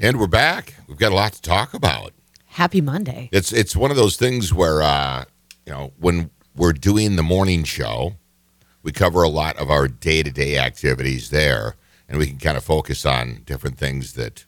And 0.00 0.20
we're 0.20 0.28
back. 0.28 0.74
We've 0.86 0.96
got 0.96 1.10
a 1.10 1.16
lot 1.16 1.32
to 1.32 1.42
talk 1.42 1.74
about. 1.74 2.12
Happy 2.46 2.80
Monday. 2.80 3.28
It's 3.32 3.52
it's 3.52 3.74
one 3.74 3.90
of 3.90 3.96
those 3.96 4.16
things 4.16 4.54
where 4.54 4.80
uh, 4.80 5.24
you 5.66 5.72
know 5.72 5.92
when 5.98 6.30
we're 6.54 6.72
doing 6.72 7.16
the 7.16 7.24
morning 7.24 7.64
show, 7.64 8.14
we 8.84 8.92
cover 8.92 9.24
a 9.24 9.28
lot 9.28 9.56
of 9.56 9.72
our 9.72 9.88
day 9.88 10.22
to 10.22 10.30
day 10.30 10.56
activities 10.56 11.30
there, 11.30 11.74
and 12.08 12.16
we 12.16 12.28
can 12.28 12.38
kind 12.38 12.56
of 12.56 12.62
focus 12.62 13.04
on 13.04 13.42
different 13.44 13.76
things 13.76 14.12
that 14.12 14.44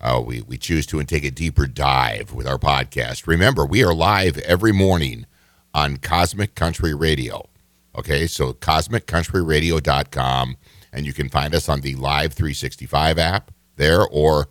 uh, 0.00 0.22
we 0.24 0.42
we 0.42 0.56
choose 0.56 0.86
to 0.86 1.00
and 1.00 1.08
take 1.08 1.24
a 1.24 1.32
deeper 1.32 1.66
dive 1.66 2.32
with 2.32 2.46
our 2.46 2.58
podcast. 2.58 3.26
Remember, 3.26 3.66
we 3.66 3.82
are 3.82 3.92
live 3.92 4.38
every 4.38 4.70
morning 4.70 5.26
on 5.74 5.96
Cosmic 5.96 6.54
Country 6.54 6.94
Radio. 6.94 7.48
Okay, 7.96 8.28
so 8.28 8.52
cosmiccountryradio.com, 8.52 10.56
and 10.92 11.04
you 11.04 11.12
can 11.12 11.28
find 11.28 11.52
us 11.52 11.68
on 11.68 11.80
the 11.80 11.96
Live 11.96 12.32
365 12.32 13.18
app 13.18 13.50
there, 13.74 14.06
or 14.06 14.46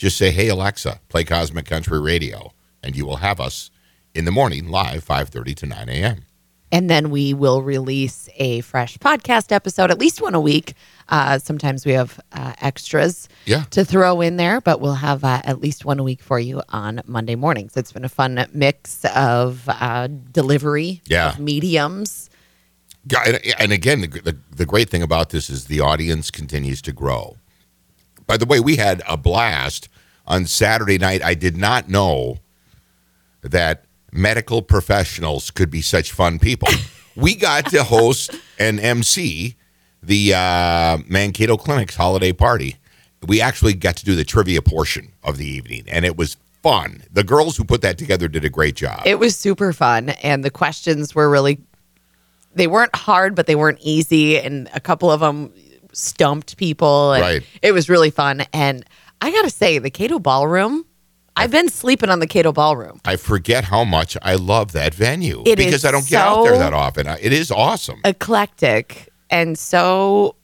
just 0.00 0.16
say, 0.16 0.30
"Hey 0.30 0.48
Alexa, 0.48 1.00
play 1.08 1.24
Cosmic 1.24 1.66
Country 1.66 2.00
Radio," 2.00 2.52
and 2.82 2.96
you 2.96 3.04
will 3.06 3.16
have 3.18 3.38
us 3.40 3.70
in 4.14 4.24
the 4.24 4.30
morning 4.32 4.68
live 4.68 5.04
5:30 5.04 5.54
to 5.56 5.66
9 5.66 5.88
a.m. 5.88 6.24
And 6.72 6.88
then 6.88 7.10
we 7.10 7.34
will 7.34 7.62
release 7.62 8.28
a 8.36 8.60
fresh 8.60 8.96
podcast 8.98 9.50
episode, 9.50 9.90
at 9.90 9.98
least 9.98 10.22
one 10.22 10.36
a 10.36 10.40
week. 10.40 10.74
Uh, 11.08 11.38
sometimes 11.40 11.84
we 11.84 11.92
have 11.92 12.20
uh, 12.32 12.52
extras 12.60 13.28
Yeah. 13.44 13.64
to 13.70 13.84
throw 13.84 14.20
in 14.20 14.36
there, 14.36 14.60
but 14.60 14.80
we'll 14.80 14.94
have 14.94 15.24
uh, 15.24 15.42
at 15.44 15.60
least 15.60 15.84
one 15.84 15.98
a 15.98 16.04
week 16.04 16.22
for 16.22 16.38
you 16.38 16.62
on 16.68 17.00
Monday 17.06 17.34
mornings. 17.34 17.76
It's 17.76 17.90
been 17.92 18.04
a 18.04 18.08
fun 18.08 18.46
mix 18.54 19.04
of 19.16 19.68
uh, 19.68 20.06
delivery, 20.30 21.02
Yeah. 21.06 21.30
of 21.30 21.40
mediums. 21.40 22.30
Yeah, 23.04 23.22
and, 23.26 23.40
and 23.58 23.72
again, 23.72 24.02
the, 24.02 24.06
the, 24.08 24.36
the 24.54 24.66
great 24.66 24.88
thing 24.88 25.02
about 25.02 25.30
this 25.30 25.50
is 25.50 25.64
the 25.64 25.80
audience 25.80 26.30
continues 26.30 26.80
to 26.82 26.92
grow. 26.92 27.36
By 28.30 28.36
the 28.36 28.46
way, 28.46 28.60
we 28.60 28.76
had 28.76 29.02
a 29.08 29.16
blast 29.16 29.88
on 30.24 30.46
Saturday 30.46 30.98
night. 30.98 31.20
I 31.20 31.34
did 31.34 31.56
not 31.56 31.88
know 31.88 32.38
that 33.42 33.86
medical 34.12 34.62
professionals 34.62 35.50
could 35.50 35.68
be 35.68 35.82
such 35.82 36.12
fun 36.12 36.38
people. 36.38 36.68
we 37.16 37.34
got 37.34 37.66
to 37.70 37.82
host 37.82 38.36
and 38.56 38.78
MC 38.78 39.56
the 40.00 40.34
uh, 40.34 40.98
Mankato 41.08 41.56
Clinic's 41.56 41.96
holiday 41.96 42.32
party. 42.32 42.76
We 43.26 43.40
actually 43.40 43.74
got 43.74 43.96
to 43.96 44.04
do 44.04 44.14
the 44.14 44.22
trivia 44.22 44.62
portion 44.62 45.10
of 45.24 45.36
the 45.36 45.46
evening, 45.46 45.82
and 45.88 46.04
it 46.04 46.16
was 46.16 46.36
fun. 46.62 47.02
The 47.12 47.24
girls 47.24 47.56
who 47.56 47.64
put 47.64 47.82
that 47.82 47.98
together 47.98 48.28
did 48.28 48.44
a 48.44 48.48
great 48.48 48.76
job. 48.76 49.02
It 49.06 49.18
was 49.18 49.36
super 49.36 49.72
fun, 49.72 50.10
and 50.22 50.44
the 50.44 50.52
questions 50.52 51.16
were 51.16 51.28
really. 51.28 51.58
They 52.54 52.68
weren't 52.68 52.94
hard, 52.94 53.34
but 53.34 53.48
they 53.48 53.56
weren't 53.56 53.80
easy, 53.80 54.38
and 54.38 54.70
a 54.72 54.78
couple 54.78 55.10
of 55.10 55.18
them 55.18 55.52
stumped 55.92 56.56
people. 56.56 57.12
And 57.12 57.22
Right. 57.22 57.42
It 57.62 57.72
was 57.72 57.88
really 57.88 58.10
fun, 58.10 58.44
and 58.52 58.84
I 59.20 59.30
gotta 59.30 59.50
say, 59.50 59.78
the 59.78 59.90
Kato 59.90 60.18
Ballroom. 60.18 60.84
I've 61.36 61.50
been 61.52 61.68
sleeping 61.68 62.10
on 62.10 62.18
the 62.18 62.26
Kato 62.26 62.52
Ballroom. 62.52 63.00
I 63.04 63.16
forget 63.16 63.64
how 63.64 63.84
much 63.84 64.16
I 64.20 64.34
love 64.34 64.72
that 64.72 64.92
venue 64.94 65.42
It 65.46 65.56
because 65.56 65.84
I 65.84 65.90
don't 65.90 66.06
get 66.06 66.20
out 66.20 66.42
there 66.44 66.58
that 66.58 66.74
often. 66.74 67.06
It 67.06 67.32
is 67.32 67.50
awesome. 67.50 68.00
eclectic 68.04 69.08
and 69.30 69.56
so 69.58 70.34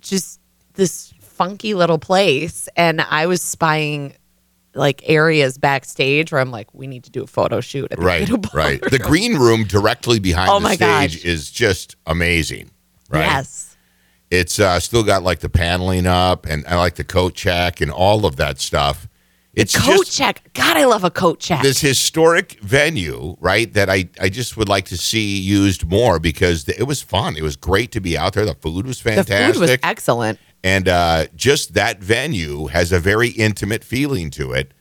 just 0.00 0.40
this 0.74 1.14
funky 1.20 1.72
little 1.74 1.98
place 2.00 2.68
and 2.76 3.00
i 3.00 3.26
was 3.26 3.40
spying 3.40 4.12
like 4.74 5.02
areas 5.08 5.56
backstage 5.56 6.32
where 6.32 6.40
i'm 6.40 6.50
like 6.50 6.72
we 6.74 6.86
need 6.88 7.04
to 7.04 7.10
do 7.10 7.22
a 7.22 7.26
photo 7.28 7.60
shoot 7.60 7.84
at 7.92 7.98
the 7.98 8.04
Right, 8.04 8.28
right. 8.52 8.80
The 8.80 8.98
green 8.98 9.36
room 9.36 9.62
directly 9.64 10.18
behind 10.18 10.50
Oh 10.50 10.58
the 10.60 10.74
stage 10.74 10.78
gosh. 11.16 11.24
is 11.24 11.50
just 11.50 11.94
amazing. 12.06 12.70
Right. 13.08 13.20
yes 13.20 13.76
It's 14.30 14.58
uh, 14.58 14.78
still 14.80 15.02
got 15.02 15.22
like 15.22 15.40
the 15.40 15.48
paneling 15.48 16.06
up, 16.06 16.46
and 16.46 16.66
I 16.66 16.76
like 16.76 16.96
the 16.96 17.04
coat 17.04 17.34
check 17.34 17.80
and 17.80 17.90
all 17.90 18.26
of 18.26 18.36
that 18.36 18.60
stuff. 18.60 19.08
It's 19.54 19.76
coat 19.76 20.06
just 20.06 20.16
check 20.16 20.52
god 20.54 20.76
i 20.76 20.84
love 20.84 21.02
a 21.02 21.10
coat 21.10 21.40
check 21.40 21.62
this 21.62 21.80
historic 21.80 22.60
venue, 22.62 23.36
right? 23.40 23.72
That 23.72 23.90
I, 23.90 24.08
I 24.20 24.28
just 24.28 24.56
would 24.56 24.68
like 24.68 24.84
to 24.84 24.96
see 24.96 25.36
used 25.36 25.84
more 25.90 26.20
because 26.20 26.68
it 26.68 26.84
was 26.86 27.02
fun. 27.02 27.36
It 27.36 27.42
was 27.42 27.56
great 27.56 27.90
to 27.92 28.00
be 28.00 28.16
out 28.16 28.34
there. 28.34 28.44
The 28.44 28.54
food 28.54 28.86
was 28.86 29.00
fantastic. 29.00 29.36
the 29.36 29.52
food 29.54 29.60
was 29.60 29.78
excellent 29.82 30.38
And 30.62 30.88
uh, 30.88 31.26
just 31.34 31.74
that 31.74 32.00
venue 32.00 32.66
has 32.66 32.92
a 32.92 33.00
very 33.00 33.30
intimate 33.30 33.82
feeling 33.82 34.30
to 34.30 34.52
it. 34.52 34.74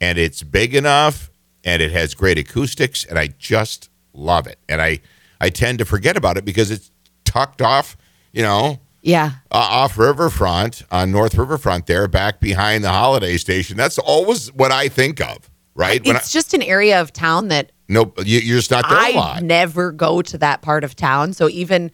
And 0.00 0.18
it's 0.18 0.42
big 0.42 0.74
enough 0.74 1.30
and 1.64 1.82
it 1.82 1.92
has 1.92 2.14
great 2.14 2.38
acoustics. 2.38 3.04
And 3.04 3.18
I 3.18 3.28
just 3.38 3.90
love 4.14 4.46
it. 4.46 4.58
And 4.68 4.80
I, 4.80 5.00
I 5.40 5.50
tend 5.50 5.78
to 5.80 5.84
forget 5.84 6.16
about 6.16 6.36
it 6.36 6.44
because 6.44 6.70
it's 6.70 6.90
tucked 7.24 7.60
off, 7.60 7.96
you 8.32 8.42
know, 8.42 8.80
yeah 9.02 9.32
uh, 9.50 9.56
off 9.56 9.98
Riverfront 9.98 10.82
on 10.90 11.10
North 11.12 11.34
Riverfront 11.34 11.86
there, 11.86 12.08
back 12.08 12.40
behind 12.40 12.84
the 12.84 12.90
holiday 12.90 13.36
station. 13.36 13.76
That's 13.76 13.98
always 13.98 14.52
what 14.52 14.72
I 14.72 14.88
think 14.88 15.20
of, 15.20 15.50
right? 15.74 16.04
When 16.06 16.16
I, 16.16 16.18
it's 16.20 16.32
just 16.32 16.54
an 16.54 16.62
area 16.62 17.00
of 17.00 17.12
town 17.12 17.48
that 17.48 17.72
nope, 17.88 18.18
you, 18.24 18.38
you're 18.40 18.58
just 18.58 18.70
not 18.70 18.88
there 18.88 18.98
a 18.98 19.02
I 19.02 19.10
lot. 19.10 19.42
never 19.42 19.92
go 19.92 20.22
to 20.22 20.38
that 20.38 20.62
part 20.62 20.84
of 20.84 20.94
town. 20.96 21.32
So 21.32 21.48
even 21.48 21.90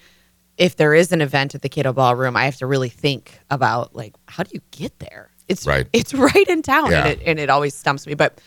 if 0.57 0.77
there 0.77 0.93
is 0.95 1.13
an 1.13 1.21
event 1.21 1.55
at 1.55 1.63
the 1.63 1.69
Kato 1.69 1.93
Ballroom, 1.93 2.37
I 2.37 2.45
have 2.45 2.57
to 2.57 2.67
really 2.67 2.89
think 2.89 3.39
about 3.51 3.95
like 3.97 4.15
how 4.27 4.43
do 4.43 4.51
you 4.53 4.61
get 4.71 4.99
there? 4.99 5.31
It's 5.49 5.67
Right. 5.67 5.87
It's 5.93 6.13
right 6.29 6.49
in 6.49 6.63
town, 6.63 6.91
Yeah. 6.91 7.07
and, 7.07 7.09
it, 7.09 7.23
and 7.27 7.39
it 7.41 7.49
always 7.49 7.75
stumps 7.75 8.07
me. 8.07 8.15
But 8.15 8.41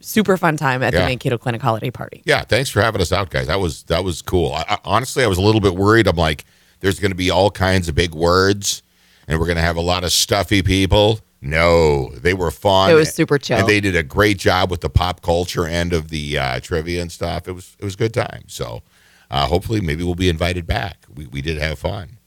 super 0.00 0.36
fun 0.36 0.56
time 0.56 0.82
at 0.82 0.92
Yeah. 0.92 1.00
the 1.00 1.06
Mankato 1.06 1.38
Clinic 1.38 1.60
holiday 1.62 1.90
party. 1.90 2.22
Yeah, 2.24 2.42
thanks 2.42 2.70
for 2.70 2.80
having 2.80 3.00
us 3.00 3.12
out, 3.12 3.30
guys. 3.30 3.46
That 3.48 3.60
was 3.60 3.84
that 3.84 4.04
was 4.04 4.22
cool. 4.22 4.52
I, 4.52 4.64
I, 4.68 4.78
honestly, 4.84 5.22
I 5.24 5.26
was 5.26 5.38
a 5.38 5.42
little 5.42 5.60
bit 5.60 5.74
worried. 5.74 6.06
I'm 6.06 6.16
like, 6.16 6.44
there's 6.80 6.98
going 7.00 7.10
to 7.10 7.16
be 7.16 7.30
all 7.30 7.50
kinds 7.50 7.88
of 7.88 7.94
big 7.94 8.14
words, 8.14 8.82
and 9.26 9.38
we're 9.38 9.46
going 9.46 9.56
to 9.56 9.62
have 9.62 9.76
a 9.76 9.80
lot 9.82 10.04
of 10.04 10.12
stuffy 10.12 10.62
people. 10.62 11.20
No, 11.40 12.08
they 12.16 12.34
were 12.34 12.50
fun. 12.50 12.90
It 12.90 12.94
was 12.94 13.14
super 13.14 13.38
chill. 13.38 13.58
and 13.58 13.68
they 13.68 13.80
did 13.80 13.94
a 13.94 14.02
great 14.02 14.38
job 14.38 14.70
with 14.70 14.80
the 14.80 14.90
pop 14.90 15.22
culture 15.22 15.66
end 15.66 15.92
of 15.92 16.08
the 16.08 16.36
uh, 16.36 16.60
trivia 16.60 17.00
and 17.00 17.12
stuff. 17.12 17.46
It 17.46 17.52
was 17.52 17.76
it 17.78 17.84
was 17.84 17.94
a 17.94 17.98
good 17.98 18.12
time. 18.14 18.42
So, 18.48 18.82
uh, 19.30 19.46
hopefully, 19.46 19.80
maybe 19.80 20.02
we'll 20.02 20.16
be 20.16 20.28
invited 20.28 20.66
back. 20.66 21.06
We 21.14 21.26
we 21.26 21.40
did 21.40 21.58
have 21.58 21.78
fun. 21.78 22.18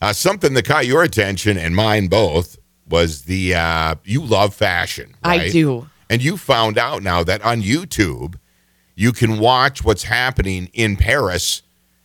Uh, 0.00 0.12
something 0.12 0.54
that 0.54 0.64
caught 0.66 0.86
your 0.86 1.02
attention 1.02 1.56
and 1.58 1.74
mine 1.74 2.06
both 2.08 2.56
was 2.88 3.22
the 3.22 3.54
uh, 3.54 3.94
you 4.04 4.22
love 4.22 4.54
fashion. 4.54 5.14
I 5.24 5.48
do. 5.48 5.88
And 6.10 6.22
you 6.22 6.36
found 6.36 6.76
out 6.78 7.02
now 7.02 7.24
that 7.24 7.42
on 7.42 7.62
YouTube, 7.62 8.34
you 8.94 9.10
can 9.10 9.38
watch 9.38 9.82
what's 9.82 10.04
happening 10.04 10.68
in 10.74 10.96
Paris, 10.96 11.62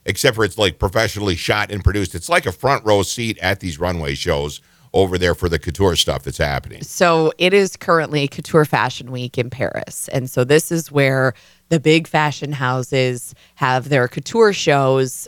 except 0.09 0.35
for 0.35 0.43
it's 0.43 0.57
like 0.57 0.79
professionally 0.79 1.35
shot 1.35 1.71
and 1.71 1.83
produced. 1.83 2.15
It's 2.15 2.29
like 2.29 2.47
a 2.47 2.51
front 2.51 2.83
row 2.83 3.03
seat 3.03 3.37
at 3.37 3.59
these 3.59 3.79
runway 3.79 4.15
shows 4.15 4.59
over 4.91 5.19
there 5.19 5.35
for 5.35 5.47
the 5.47 5.59
couture 5.59 5.95
stuff 5.95 6.23
that's 6.23 6.39
happening. 6.39 6.81
So 6.81 7.31
it 7.37 7.53
is 7.53 7.77
currently 7.77 8.27
Couture 8.27 8.65
Fashion 8.65 9.11
Week 9.11 9.37
in 9.37 9.51
Paris. 9.51 10.09
And 10.11 10.27
so 10.27 10.43
this 10.43 10.71
is 10.71 10.91
where 10.91 11.35
the 11.69 11.79
big 11.79 12.07
fashion 12.07 12.51
houses 12.51 13.35
have 13.55 13.89
their 13.89 14.07
couture 14.07 14.51
shows 14.51 15.27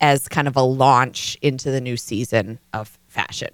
as 0.00 0.28
kind 0.28 0.46
of 0.46 0.54
a 0.54 0.62
launch 0.62 1.36
into 1.42 1.72
the 1.72 1.80
new 1.80 1.96
season 1.96 2.60
of 2.72 2.96
fashion. 3.08 3.48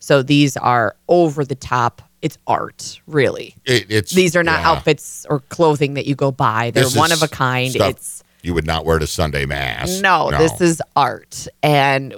So 0.00 0.22
these 0.22 0.56
are 0.58 0.96
over 1.08 1.46
the 1.46 1.54
top. 1.54 2.02
It's 2.20 2.36
art, 2.46 3.00
really. 3.06 3.54
It, 3.64 3.86
it's 3.88 4.12
These 4.12 4.36
are 4.36 4.42
not 4.42 4.60
yeah. 4.60 4.70
outfits 4.72 5.24
or 5.30 5.40
clothing 5.40 5.94
that 5.94 6.06
you 6.06 6.14
go 6.14 6.30
buy. 6.30 6.70
They're 6.70 6.84
This 6.84 6.96
one 6.96 7.12
of 7.12 7.22
a 7.22 7.28
kind. 7.28 7.72
stuff 7.72 7.90
It's 7.90 8.22
you 8.42 8.54
would 8.54 8.66
not 8.66 8.84
wear 8.84 8.98
to 8.98 9.06
Sunday 9.06 9.46
mass. 9.46 10.00
no, 10.00 10.30
this 10.38 10.60
is 10.60 10.82
art, 10.96 11.46
and 11.62 12.14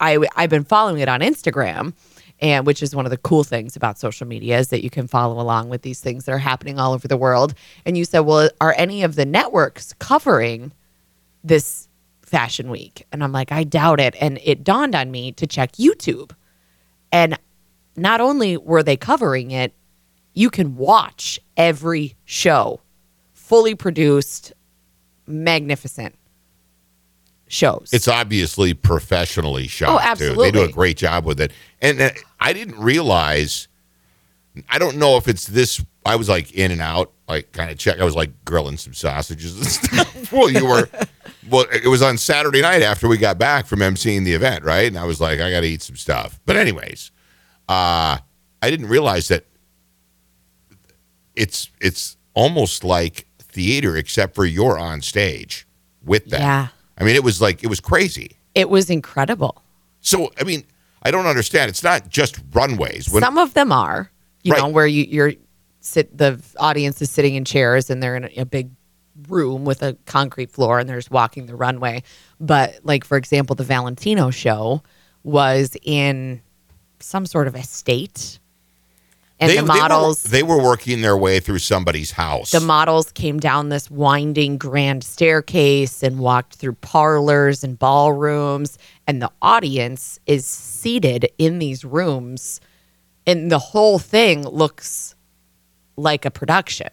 I 0.00 0.18
I've 0.36 0.50
been 0.50 0.64
following 0.64 1.00
it 1.00 1.08
on 1.08 1.20
Instagram, 1.20 1.94
and 2.40 2.66
which 2.66 2.82
is 2.82 2.94
one 2.94 3.06
of 3.06 3.10
the 3.10 3.16
cool 3.18 3.44
things 3.44 3.76
about 3.76 3.98
social 3.98 4.26
media 4.26 4.58
is 4.58 4.68
that 4.68 4.82
you 4.82 4.90
can 4.90 5.06
follow 5.06 5.40
along 5.40 5.68
with 5.68 5.82
these 5.82 6.00
things 6.00 6.24
that 6.24 6.32
are 6.32 6.38
happening 6.38 6.78
all 6.78 6.92
over 6.92 7.08
the 7.08 7.16
world. 7.16 7.54
And 7.84 7.96
you 7.96 8.04
said, 8.04 8.20
well, 8.20 8.50
are 8.60 8.74
any 8.76 9.02
of 9.02 9.14
the 9.14 9.24
networks 9.24 9.94
covering 9.98 10.72
this 11.42 11.88
fashion 12.22 12.70
week? 12.70 13.06
And 13.12 13.24
I'm 13.24 13.32
like, 13.32 13.52
I 13.52 13.64
doubt 13.64 14.00
it. 14.00 14.14
And 14.20 14.38
it 14.42 14.64
dawned 14.64 14.94
on 14.94 15.10
me 15.10 15.32
to 15.32 15.46
check 15.46 15.72
YouTube, 15.72 16.32
and 17.12 17.38
not 17.96 18.20
only 18.20 18.56
were 18.56 18.82
they 18.82 18.96
covering 18.96 19.50
it, 19.50 19.72
you 20.34 20.50
can 20.50 20.76
watch 20.76 21.40
every 21.56 22.14
show, 22.26 22.80
fully 23.32 23.74
produced, 23.74 24.52
magnificent 25.26 26.14
shows. 27.48 27.90
It's 27.92 28.08
obviously 28.08 28.74
professionally 28.74 29.68
shot. 29.68 30.00
Oh, 30.02 30.14
Too. 30.14 30.34
They 30.34 30.50
do 30.50 30.62
a 30.62 30.68
great 30.68 30.96
job 30.96 31.24
with 31.24 31.40
it. 31.40 31.52
And 31.80 32.00
uh, 32.00 32.10
I 32.40 32.52
didn't 32.52 32.78
realize. 32.78 33.68
I 34.70 34.78
don't 34.78 34.96
know 34.96 35.16
if 35.16 35.28
it's 35.28 35.46
this. 35.46 35.84
I 36.04 36.16
was 36.16 36.28
like 36.28 36.52
in 36.52 36.70
and 36.70 36.80
out, 36.80 37.12
like 37.28 37.52
kind 37.52 37.70
of 37.70 37.78
check. 37.78 38.00
I 38.00 38.04
was 38.04 38.16
like 38.16 38.32
grilling 38.44 38.76
some 38.78 38.94
sausages 38.94 39.56
and 39.56 39.66
stuff. 40.06 40.32
well, 40.32 40.50
you 40.50 40.64
were. 40.66 40.88
Well, 41.48 41.66
it 41.72 41.88
was 41.88 42.02
on 42.02 42.18
Saturday 42.18 42.62
night 42.62 42.82
after 42.82 43.06
we 43.06 43.18
got 43.18 43.38
back 43.38 43.66
from 43.66 43.78
emceeing 43.80 44.24
the 44.24 44.32
event, 44.32 44.64
right? 44.64 44.86
And 44.88 44.98
I 44.98 45.04
was 45.04 45.20
like, 45.20 45.38
I 45.40 45.50
got 45.50 45.60
to 45.60 45.66
eat 45.66 45.82
some 45.82 45.94
stuff. 45.96 46.40
But 46.44 46.56
anyways, 46.56 47.12
uh, 47.68 48.18
I 48.62 48.70
didn't 48.70 48.88
realize 48.88 49.28
that 49.28 49.44
it's 51.36 51.70
it's 51.80 52.16
almost 52.34 52.82
like 52.82 53.25
theater, 53.56 53.96
except 53.96 54.34
for 54.34 54.44
you're 54.44 54.78
on 54.78 55.00
stage 55.00 55.66
with 56.04 56.26
them. 56.26 56.42
Yeah. 56.42 56.68
I 56.98 57.04
mean, 57.04 57.16
it 57.16 57.24
was 57.24 57.40
like 57.40 57.64
it 57.64 57.68
was 57.68 57.80
crazy. 57.80 58.36
it 58.54 58.68
was 58.70 58.90
incredible. 58.90 59.62
So, 60.00 60.30
I 60.40 60.44
mean, 60.44 60.62
I 61.02 61.10
don't 61.10 61.26
understand. 61.26 61.68
It's 61.70 61.82
not 61.82 62.08
just 62.08 62.38
runways. 62.52 63.08
When, 63.10 63.22
Some 63.22 63.38
of 63.38 63.54
them 63.54 63.72
are. 63.72 64.10
you 64.44 64.52
Right. 64.52 64.60
know, 64.62 64.68
where 64.68 64.86
you, 64.86 65.04
you're 65.04 65.32
sit 65.80 66.16
the 66.16 66.40
audience 66.58 67.00
is 67.02 67.10
sitting 67.10 67.34
in 67.34 67.44
chairs 67.44 67.90
and 67.90 68.02
they're 68.02 68.16
in 68.16 68.24
a, 68.24 68.30
a 68.42 68.44
big 68.44 68.70
room 69.28 69.64
with 69.64 69.82
a 69.82 69.96
concrete 70.04 70.50
floor 70.50 70.78
and 70.78 70.88
they're 70.88 70.98
just 70.98 71.10
walking 71.10 71.46
the 71.46 71.56
runway. 71.56 72.02
But 72.40 72.78
like 72.84 73.04
for 73.04 73.16
example, 73.16 73.56
the 73.56 73.64
Valentino 73.64 74.30
show 74.30 74.82
was 75.22 75.76
in 75.82 76.40
some 77.00 77.24
sort 77.26 77.46
of 77.48 77.54
estate, 77.56 78.38
and 79.38 79.52
the 79.52 79.62
models. 79.62 80.22
They 80.22 80.42
were, 80.42 80.56
they 80.56 80.62
were 80.62 80.64
working 80.64 81.00
their 81.02 81.16
way 81.16 81.40
through 81.40 81.58
somebody's 81.58 82.12
house. 82.12 82.50
the 82.50 82.60
models 82.60 83.12
came 83.12 83.38
down 83.38 83.68
this 83.68 83.90
winding 83.90 84.58
grand 84.58 85.04
staircase 85.04 86.02
and 86.02 86.18
walked 86.18 86.54
through 86.54 86.74
parlors 86.74 87.62
and 87.62 87.78
ballrooms 87.78 88.78
and 89.06 89.20
the 89.20 89.30
audience 89.42 90.18
is 90.26 90.46
seated 90.46 91.28
in 91.38 91.58
these 91.58 91.84
rooms 91.84 92.60
and 93.26 93.50
the 93.50 93.58
whole 93.58 93.98
thing 93.98 94.46
looks 94.46 95.14
like 95.96 96.24
a 96.24 96.30
production 96.30 96.88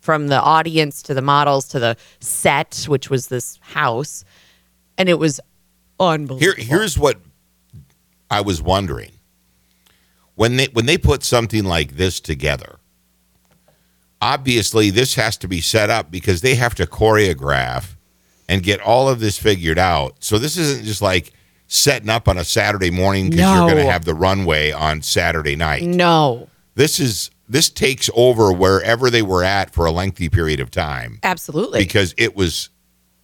from 0.00 0.28
the 0.28 0.40
audience 0.40 1.02
to 1.02 1.14
the 1.14 1.22
models 1.22 1.66
to 1.68 1.78
the 1.78 1.96
set 2.20 2.84
which 2.88 3.08
was 3.10 3.28
this 3.28 3.58
house 3.62 4.24
and 4.98 5.08
it 5.08 5.18
was 5.18 5.40
unbelievable 5.98 6.38
Here, 6.38 6.54
here's 6.78 6.98
what 6.98 7.18
I 8.30 8.40
was 8.42 8.60
wondering 8.60 9.12
when 10.36 10.56
they 10.56 10.66
when 10.72 10.86
they 10.86 10.96
put 10.96 11.24
something 11.24 11.64
like 11.64 11.96
this 11.96 12.20
together. 12.20 12.78
Obviously, 14.22 14.88
this 14.90 15.14
has 15.16 15.36
to 15.38 15.48
be 15.48 15.60
set 15.60 15.90
up 15.90 16.10
because 16.10 16.40
they 16.40 16.54
have 16.54 16.74
to 16.76 16.86
choreograph 16.86 17.96
and 18.48 18.62
get 18.62 18.80
all 18.80 19.08
of 19.08 19.20
this 19.20 19.38
figured 19.38 19.78
out. 19.78 20.16
So 20.20 20.38
this 20.38 20.56
isn't 20.56 20.84
just 20.86 21.02
like 21.02 21.32
setting 21.66 22.08
up 22.08 22.28
on 22.28 22.38
a 22.38 22.44
Saturday 22.44 22.90
morning 22.90 23.30
because 23.30 23.44
you're 23.54 23.68
going 23.68 23.84
to 23.84 23.90
have 23.90 24.04
the 24.04 24.14
runway 24.14 24.70
on 24.70 25.02
Saturday 25.02 25.56
night. 25.56 25.82
no 25.82 26.48
This 26.76 27.00
is 27.00 27.30
this 27.48 27.68
takes 27.68 28.08
over 28.14 28.52
wherever 28.52 29.10
they 29.10 29.22
were 29.22 29.42
at 29.42 29.70
for 29.70 29.86
a 29.86 29.90
lengthy 29.90 30.28
period 30.28 30.60
of 30.60 30.70
time 30.70 31.18
absolutely 31.22 31.80
because 31.80 32.14
it 32.16 32.36
was 32.36 32.70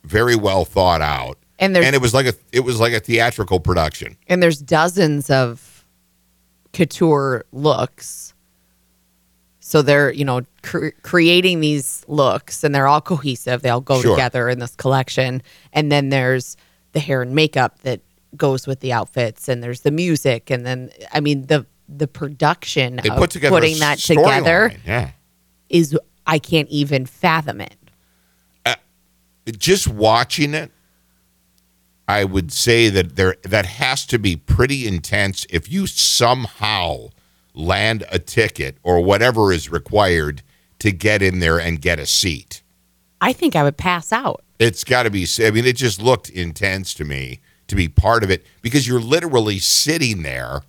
very 0.05 0.37
well 0.37 0.65
thought 0.65 1.01
out 1.01 1.39
and 1.59 1.77
and 1.77 1.95
it 1.95 2.01
was 2.03 2.13
like 2.13 2.27
a 2.27 2.35
it 2.53 2.61
was 2.61 2.81
like 2.81 2.93
a 2.93 3.01
theatrical 3.01 3.61
production. 3.61 4.17
and 4.29 4.43
there's 4.43 4.59
dozens 4.59 5.31
of 5.31 5.72
couture 6.73 7.45
looks 7.53 8.33
so 9.61 9.83
they're 9.83 10.11
you 10.13 10.25
know 10.25 10.41
cre- 10.63 10.89
creating 11.03 11.61
these 11.61 12.03
looks 12.09 12.65
and 12.65 12.75
they're 12.75 12.87
all 12.89 13.01
cohesive 13.01 13.63
they 13.63 13.69
all 13.69 13.81
go 13.81 14.01
Sure. 14.01 14.17
together 14.17 14.49
in 14.49 14.59
this 14.59 14.75
collection 14.77 15.43
and 15.73 15.93
then 15.93 16.09
there's 16.09 16.57
the 16.93 17.01
hair 17.01 17.23
and 17.23 17.35
makeup 17.35 17.79
that 17.83 18.01
goes 18.37 18.67
with 18.67 18.81
the 18.81 18.93
outfits 18.93 19.49
and 19.49 19.63
there's 19.63 19.83
the 19.83 19.91
music 19.91 20.51
and 20.51 20.65
then 20.67 20.91
i 21.13 21.21
mean 21.21 21.47
the 21.47 21.67
the 21.89 22.09
production 22.09 22.99
They 23.03 23.11
of 23.11 23.19
put 23.19 23.31
together 23.31 23.55
putting 23.55 23.79
that 23.81 23.99
together 23.99 24.73
Yeah. 24.87 25.11
is 25.69 25.97
i 26.27 26.39
can't 26.39 26.69
even 26.71 27.05
fathom 27.05 27.61
it 27.61 27.77
uh, 28.65 28.77
Just 29.59 29.87
watching 29.89 30.55
it, 30.55 30.72
I 32.09 32.25
would 32.25 32.53
say 32.53 32.89
that 32.91 33.17
there 33.17 33.37
that 33.43 33.65
has 33.67 34.05
to 34.07 34.19
be 34.19 34.37
pretty 34.37 34.87
intense 34.87 35.47
if 35.51 35.71
you 35.71 35.87
somehow 35.87 37.09
land 37.55 38.05
a 38.11 38.19
ticket 38.19 38.77
or 38.83 39.01
whatever 39.01 39.53
is 39.53 39.71
required 39.71 40.43
to 40.81 40.91
get 40.91 41.23
in 41.23 41.39
there 41.39 41.59
and 41.61 41.81
get 41.81 41.99
a 42.01 42.07
seat. 42.07 42.63
i 43.21 43.33
think 43.33 43.55
i 43.55 43.63
would 43.63 43.77
pass 43.77 44.13
out 44.13 44.43
It's 44.59 44.85
got 44.85 45.03
to 45.05 45.11
be. 45.11 45.27
I 45.41 45.51
mean, 45.51 45.65
it 45.67 45.77
just 45.77 46.01
looked 46.01 46.29
intense 46.31 46.95
to 46.95 47.05
me 47.05 47.41
to 47.69 47.75
be 47.77 47.89
part 47.89 48.23
of 48.25 48.31
it 48.31 48.45
because 48.63 48.87
you're 48.89 49.01
literally 49.01 49.59
sitting 49.59 50.23
there. 50.23 50.63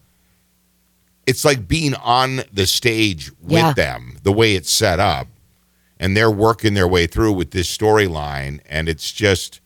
It's 1.25 1.45
like 1.45 1.67
being 1.67 1.95
on 1.95 2.41
the 2.51 2.65
stage 2.67 3.31
with 3.41 3.51
Yeah. 3.51 3.73
them, 3.73 4.17
the 4.23 4.31
way 4.31 4.55
it's 4.55 4.71
set 4.71 4.99
up, 4.99 5.27
and 5.99 6.15
they're 6.17 6.31
working 6.31 6.73
their 6.73 6.87
way 6.87 7.07
through 7.07 7.33
with 7.33 7.51
this 7.51 7.75
storyline, 7.77 8.59
and 8.67 8.89
it's 8.89 9.11
just, 9.11 9.61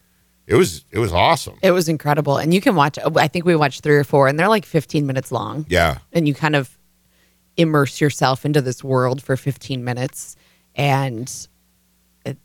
it 0.47 0.55
was, 0.55 0.85
it 0.91 0.99
was 0.99 1.11
awesome. 1.13 1.57
it 1.61 1.71
was 1.71 1.87
incredible. 1.89 2.37
And 2.37 2.53
you 2.53 2.61
can 2.61 2.75
watch 2.75 2.97
i 3.17 3.27
think 3.27 3.45
we 3.45 3.55
watched 3.55 3.83
three 3.83 3.95
or 3.97 4.03
four 4.03 4.27
and 4.27 4.39
they're 4.39 4.47
like 4.47 4.65
15 4.65 5.05
minutes 5.05 5.31
long. 5.31 5.65
Yeah, 5.69 5.97
and 6.13 6.27
you 6.27 6.33
kind 6.33 6.55
of 6.55 6.77
immerse 7.57 7.99
yourself 8.01 8.45
into 8.45 8.61
this 8.61 8.83
world 8.83 9.21
for 9.21 9.35
15 9.35 9.83
minutes. 9.83 10.35
And 10.75 11.27
it, 12.25 12.37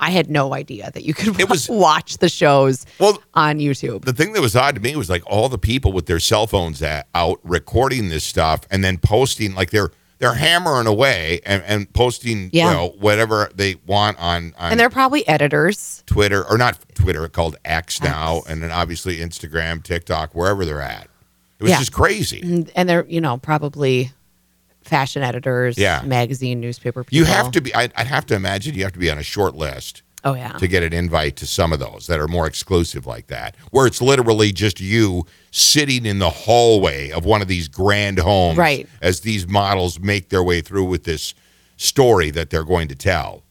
i 0.00 0.10
had 0.10 0.30
no 0.30 0.54
idea 0.54 0.90
that 0.92 1.04
you 1.04 1.12
could 1.14 1.38
It 1.38 1.48
was- 1.50 1.68
watch 1.88 2.16
the 2.18 2.28
shows 2.30 2.86
Well, 2.98 3.22
on 3.34 3.58
youtube. 3.58 4.04
the 4.04 4.12
thing 4.14 4.32
that 4.32 4.40
was 4.40 4.56
odd 4.56 4.74
to 4.76 4.80
me 4.80 4.96
was 4.96 5.10
like 5.10 5.22
all 5.26 5.48
the 5.48 5.58
people 5.58 5.92
with 5.92 6.06
their 6.06 6.18
cell 6.20 6.46
phones 6.46 6.80
at, 6.82 7.08
out 7.14 7.40
recording 7.44 8.08
this 8.08 8.24
stuff 8.24 8.60
and 8.70 8.82
then 8.82 8.96
posting 8.98 9.54
like 9.54 9.70
they're 9.70 9.90
they're 10.18 10.34
hammering 10.34 10.86
away 10.86 11.40
and, 11.46 11.62
and 11.64 11.92
posting 11.92 12.50
Yeah. 12.52 12.68
you 12.70 12.76
know 12.76 12.88
whatever 12.98 13.50
they 13.54 13.76
want 13.86 14.18
on 14.18 14.54
on 14.58 14.72
and 14.72 14.80
they're 14.80 14.90
probably 14.90 15.26
editors 15.28 16.02
Twitter 16.06 16.44
or 16.48 16.58
not 16.58 16.78
Twitter, 16.94 17.28
called 17.28 17.56
X 17.64 18.02
now, 18.02 18.42
and 18.48 18.62
then 18.62 18.70
obviously 18.72 19.18
Instagram, 19.18 19.82
TikTok, 19.82 20.34
wherever 20.34 20.64
they're 20.64 20.82
at. 20.82 21.08
It 21.58 21.62
was 21.64 21.70
Yeah. 21.70 21.78
just 21.78 21.92
crazy. 21.92 22.40
and, 22.42 22.70
and 22.76 22.88
they're 22.88 23.04
you 23.08 23.20
know 23.20 23.36
probably 23.38 24.12
fashion 24.82 25.22
editors 25.22 25.76
Yeah. 25.76 26.02
magazine 26.04 26.60
newspaper 26.60 27.04
people 27.04 27.18
You 27.18 27.24
have 27.26 27.50
to 27.52 27.60
be. 27.60 27.74
I'd, 27.74 27.92
I'd 27.96 28.06
have 28.06 28.24
to 28.26 28.34
imagine 28.34 28.74
you 28.74 28.84
have 28.84 28.92
to 28.94 28.98
be 28.98 29.10
on 29.10 29.18
a 29.18 29.22
short 29.22 29.54
list 29.54 30.02
oh 30.30 30.34
yeah 30.34 30.52
to 30.58 30.66
get 30.68 30.82
an 30.82 30.92
invite 30.92 31.36
to 31.36 31.46
some 31.46 31.72
of 31.72 31.78
those 31.78 32.06
that 32.06 32.18
are 32.20 32.28
more 32.28 32.46
exclusive 32.46 33.06
like 33.06 33.26
that, 33.28 33.56
where 33.70 33.86
it's 33.86 34.00
literally 34.02 34.52
just 34.52 34.80
you 34.80 35.24
sitting 35.50 36.06
in 36.06 36.18
the 36.18 36.30
hallway 36.30 37.10
of 37.10 37.24
one 37.24 37.42
of 37.42 37.48
these 37.48 37.68
grand 37.68 38.18
homes, 38.18 38.56
Right. 38.58 38.88
As 39.02 39.20
these 39.20 39.46
models 39.48 39.98
make 40.00 40.28
their 40.28 40.42
way 40.42 40.60
through 40.60 40.84
with 40.84 41.04
this 41.04 41.34
story 41.76 42.30
that 42.30 42.50
they're 42.50 42.64
going 42.64 42.88
to 42.88 42.94
tell. 42.94 43.42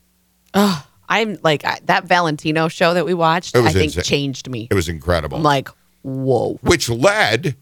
Oh, 0.54 0.86
i'm 1.10 1.38
like 1.44 1.64
I, 1.64 1.80
that 1.86 2.04
valentino 2.06 2.68
show 2.68 2.94
that 2.94 3.06
we 3.06 3.14
watched 3.14 3.56
i 3.56 3.72
think 3.72 3.96
insane. 3.96 4.04
changed 4.04 4.50
me 4.50 4.68
It 4.70 4.74
was 4.74 4.90
incredible. 4.90 5.38
i'm 5.38 5.44
like 5.44 5.70
whoa 6.04 6.58
which 6.62 6.90
led 6.90 7.56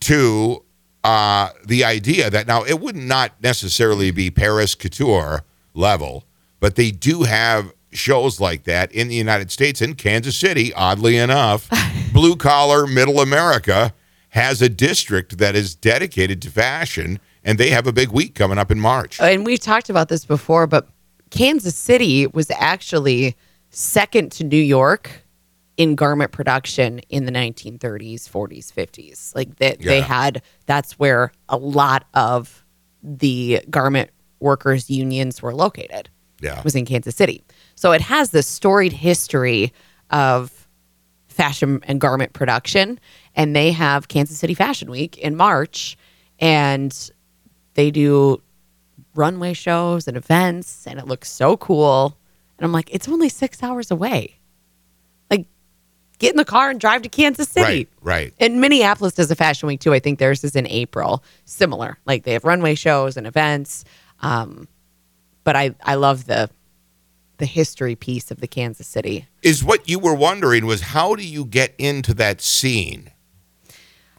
to 0.00 0.62
uh, 1.04 1.50
the 1.64 1.84
idea 1.84 2.30
that 2.30 2.46
now 2.46 2.64
it 2.64 2.80
would 2.80 2.96
not 2.96 3.32
necessarily 3.40 4.10
be 4.10 4.28
Paris 4.30 4.74
Couture 4.74 5.44
level, 5.72 6.24
but 6.58 6.74
they 6.74 6.90
do 6.90 7.22
have 7.22 7.72
shows 7.96 8.40
like 8.40 8.64
that 8.64 8.92
in 8.92 9.08
the 9.08 9.14
United 9.14 9.50
States. 9.50 9.80
In 9.82 9.94
Kansas 9.94 10.36
City, 10.36 10.72
oddly 10.74 11.16
enough, 11.16 11.68
blue 12.12 12.36
collar 12.36 12.86
middle 12.86 13.20
America 13.20 13.92
has 14.30 14.60
a 14.62 14.68
district 14.68 15.38
that 15.38 15.54
is 15.54 15.74
dedicated 15.74 16.42
to 16.42 16.50
fashion, 16.50 17.18
and 17.42 17.58
they 17.58 17.70
have 17.70 17.86
a 17.86 17.92
big 17.92 18.10
week 18.10 18.34
coming 18.34 18.58
up 18.58 18.70
in 18.70 18.78
March. 18.80 19.20
and 19.20 19.46
we've 19.46 19.60
talked 19.60 19.88
about 19.88 20.08
this 20.08 20.24
before, 20.24 20.66
but 20.66 20.88
Kansas 21.30 21.74
City 21.76 22.26
was 22.26 22.50
actually 22.52 23.34
second 23.70 24.30
to 24.32 24.44
New 24.44 24.56
York 24.56 25.22
in 25.76 25.94
garment 25.94 26.32
production 26.32 27.00
in 27.10 27.24
the 27.26 27.32
1930s, 27.32 28.28
40s, 28.28 28.72
50s. 28.72 29.34
Like 29.34 29.56
that, 29.56 29.78
they 29.80 29.98
Yeah. 29.98 30.04
had 30.04 30.42
that's 30.66 30.98
where 30.98 31.32
a 31.48 31.56
lot 31.56 32.04
of 32.14 32.64
the 33.02 33.60
garment 33.70 34.10
workers 34.40 34.88
unions 34.90 35.42
were 35.42 35.54
located. 35.54 36.08
Yeah. 36.40 36.62
Was 36.62 36.74
in 36.74 36.84
Kansas 36.84 37.16
City. 37.16 37.42
So 37.74 37.92
it 37.92 38.00
has 38.00 38.30
this 38.30 38.46
storied 38.46 38.92
history 38.92 39.72
of 40.10 40.68
fashion 41.28 41.80
and 41.84 42.00
garment 42.00 42.32
production 42.32 42.98
and 43.34 43.54
they 43.54 43.70
have 43.70 44.08
Kansas 44.08 44.38
City 44.38 44.54
Fashion 44.54 44.90
Week 44.90 45.18
in 45.18 45.36
March 45.36 45.96
and 46.38 47.10
they 47.74 47.90
do 47.90 48.42
runway 49.14 49.52
shows 49.52 50.08
and 50.08 50.16
events 50.16 50.86
and 50.86 50.98
it 50.98 51.06
looks 51.06 51.30
so 51.30 51.56
cool. 51.56 52.16
And 52.58 52.64
i'm 52.64 52.72
like 52.72 52.90
it's 52.92 53.08
only 53.08 53.28
six 53.28 53.62
hours 53.62 53.90
away. 53.90 54.38
Like 55.30 55.46
get 56.18 56.30
in 56.30 56.36
the 56.36 56.44
car 56.44 56.70
and 56.70 56.80
drive 56.80 57.02
to 57.02 57.08
kansas 57.08 57.48
city. 57.48 57.88
Right, 58.00 58.22
right. 58.22 58.34
and 58.40 58.60
minneapolis 58.60 59.14
does 59.14 59.30
a 59.30 59.36
fashion 59.36 59.66
week 59.66 59.80
too. 59.80 59.92
I 59.92 60.00
think 60.00 60.18
theirs 60.18 60.42
is 60.44 60.56
in 60.56 60.66
april. 60.66 61.22
Similar. 61.44 61.98
Like 62.06 62.24
they 62.24 62.32
have 62.32 62.44
runway 62.44 62.74
shows 62.74 63.16
and 63.16 63.26
events. 63.26 63.84
Um, 64.20 64.68
but 65.46 65.56
i 65.56 65.74
i 65.84 65.94
love 65.94 66.26
the 66.26 66.50
the 67.38 67.46
history 67.46 67.94
piece 67.94 68.30
of 68.30 68.40
the 68.40 68.48
kansas 68.48 68.86
city 68.86 69.26
Is 69.42 69.62
what 69.64 69.88
you 69.88 69.98
were 69.98 70.14
wondering 70.14 70.66
was 70.66 70.80
how 70.96 71.14
do 71.14 71.26
you 71.26 71.44
get 71.44 71.74
into 71.78 72.12
that 72.14 72.40
scene? 72.40 73.10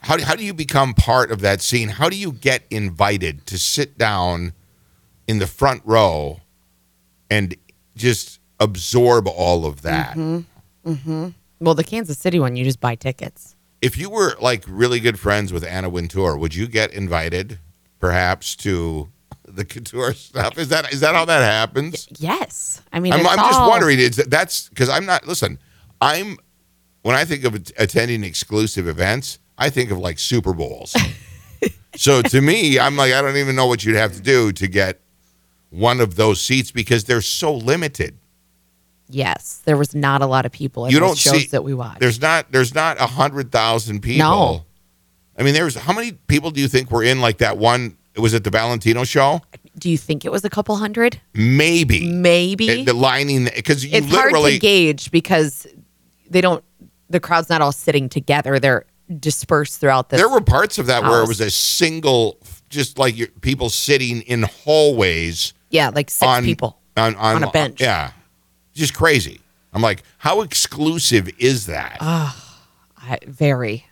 How, 0.02 0.22
how 0.24 0.36
do 0.36 0.46
you 0.46 0.54
become 0.54 0.94
part 0.94 1.32
of 1.32 1.42
that 1.42 1.60
scene? 1.62 1.90
How 1.90 2.08
do 2.08 2.16
you 2.16 2.32
get 2.32 2.62
invited 2.70 3.46
to 3.48 3.58
sit 3.58 3.98
down 3.98 4.54
in 5.28 5.40
the 5.40 5.48
front 5.48 5.82
row 5.84 6.40
and 7.30 7.56
just 7.96 8.40
absorb 8.60 9.28
all 9.28 9.66
of 9.66 9.82
that? 9.82 10.16
Mm-hmm. 10.16 10.92
Mm-hmm. 10.92 11.28
well 11.60 11.76
the 11.76 11.84
kansas 11.84 12.18
city 12.18 12.40
one 12.40 12.56
you 12.56 12.64
just 12.64 12.80
buy 12.80 12.96
tickets 12.96 13.56
If 13.82 13.98
you 13.98 14.10
were 14.10 14.36
like 14.40 14.64
really 14.68 15.00
good 15.02 15.20
friends 15.20 15.52
with 15.52 15.64
Anna 15.66 15.90
Wintour, 15.90 16.38
would 16.38 16.56
you 16.56 16.68
get 16.68 16.94
invited 16.94 17.60
perhaps 18.00 18.56
to 18.58 19.10
the 19.48 19.66
couture 19.66 20.14
stuff? 20.14 20.58
Is 20.58 20.70
that 20.70 20.92
is 20.94 21.00
that 21.00 21.16
how 21.16 21.26
that 21.26 21.42
happens? 21.42 22.08
yes 22.20 22.82
i 22.94 23.00
mean 23.00 23.14
I'm, 23.14 23.22
it's 23.22 23.30
I'm 23.30 23.38
just 23.38 23.60
all- 23.60 23.70
wondering. 23.70 24.00
Is 24.00 24.16
that 24.18 24.30
that's 24.30 24.70
because 24.70 24.90
I'm 24.90 25.06
not. 25.06 25.28
Listen, 25.28 25.58
I'm 26.02 26.38
when 27.04 27.16
I 27.16 27.26
think 27.26 27.44
of 27.46 27.56
at- 27.56 27.72
attending 27.78 28.24
exclusive 28.24 28.88
events, 28.88 29.40
I 29.58 29.70
think 29.70 29.92
of 29.92 29.98
like 29.98 30.20
Super 30.20 30.54
Bowls. 30.54 30.96
so 31.96 32.22
to 32.22 32.42
me, 32.42 32.78
I'm 32.80 32.96
like, 32.98 33.14
I 33.14 33.22
don't 33.22 33.38
even 33.38 33.56
know 33.56 33.66
what 33.68 33.84
you'd 33.86 33.96
have 33.96 34.14
to 34.14 34.22
do 34.22 34.52
to 34.54 34.68
get 34.68 35.00
one 35.70 36.00
of 36.02 36.16
those 36.16 36.42
seats 36.42 36.72
because 36.72 37.06
they're 37.06 37.22
so 37.22 37.54
limited. 37.54 38.18
Yes, 39.10 39.62
there 39.64 39.78
was 39.78 39.96
not 39.96 40.22
a 40.22 40.26
lot 40.26 40.46
of 40.46 40.52
people 40.52 40.86
in 40.86 40.92
You 40.92 41.00
those 41.00 41.08
don't 41.10 41.18
shows 41.18 41.42
see- 41.44 41.48
that 41.50 41.64
we 41.64 41.74
watched. 41.74 42.02
There's 42.02 42.20
not 42.22 42.52
there's 42.52 42.76
not 42.76 43.00
a 43.00 43.08
hundred 43.08 43.52
thousand 43.52 44.02
people. 44.02 44.28
No. 44.28 44.64
I 45.40 45.44
mean, 45.44 45.54
there's 45.54 45.76
how 45.76 45.94
many 45.94 46.12
people 46.14 46.52
do 46.52 46.60
you 46.60 46.68
think 46.68 46.92
were 46.92 47.04
in 47.04 47.22
like 47.22 47.38
that 47.38 47.58
one? 47.58 47.96
Was 48.18 48.34
it 48.34 48.44
the 48.44 48.50
Valentino 48.50 49.04
show? 49.04 49.42
Do 49.78 49.90
you 49.90 49.98
think 49.98 50.26
it 50.26 50.32
was 50.32 50.44
a 50.44 50.50
couple 50.50 50.76
hundred? 50.76 51.22
Maybe. 51.34 52.12
Maybe. 52.12 52.82
Uh, 52.82 52.86
The 52.86 52.94
lining 52.94 53.46
because 53.56 53.86
you 53.86 53.92
it's 53.94 54.08
hard 54.08 54.32
literally 54.32 54.54
to 54.54 54.60
gauge 54.60 55.12
because 55.12 55.68
they 56.30 56.42
don't. 56.42 56.64
The 57.10 57.20
crowd's 57.20 57.50
not 57.50 57.62
all 57.62 57.72
sitting 57.72 58.10
together. 58.10 58.60
They're 58.60 58.86
dispersed 59.20 59.80
throughout 59.80 60.10
the 60.10 60.18
there 60.18 60.28
were 60.28 60.42
parts 60.42 60.78
of 60.78 60.88
that 60.88 61.04
where 61.04 61.24
it 61.24 61.28
was 61.28 61.40
a 61.40 61.50
single, 61.50 62.38
just 62.70 62.98
like 62.98 63.18
your, 63.18 63.28
people 63.40 63.70
sitting 63.70 64.22
in 64.24 64.44
hallways 64.44 65.54
yeah, 65.70 65.90
like 65.90 66.10
six 66.10 66.28
on 66.28 66.44
people. 66.44 66.80
on, 66.96 67.16
on 67.16 67.38
on 67.38 67.44
a 67.44 67.52
bench. 67.52 67.82
Yeah, 67.82 68.12
just 68.74 68.94
crazy. 68.94 69.40
I'm 69.74 69.82
like, 69.82 70.04
how 70.18 70.42
exclusive 70.42 71.30
is 71.40 71.68
that? 71.68 71.98
I, 72.02 73.20
very, 73.26 73.86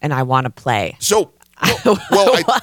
and 0.00 0.12
I 0.12 0.24
want 0.24 0.44
to 0.44 0.50
play. 0.50 0.96
So, 0.98 1.32
well, 1.84 1.98
well, 2.10 2.44
I, 2.48 2.60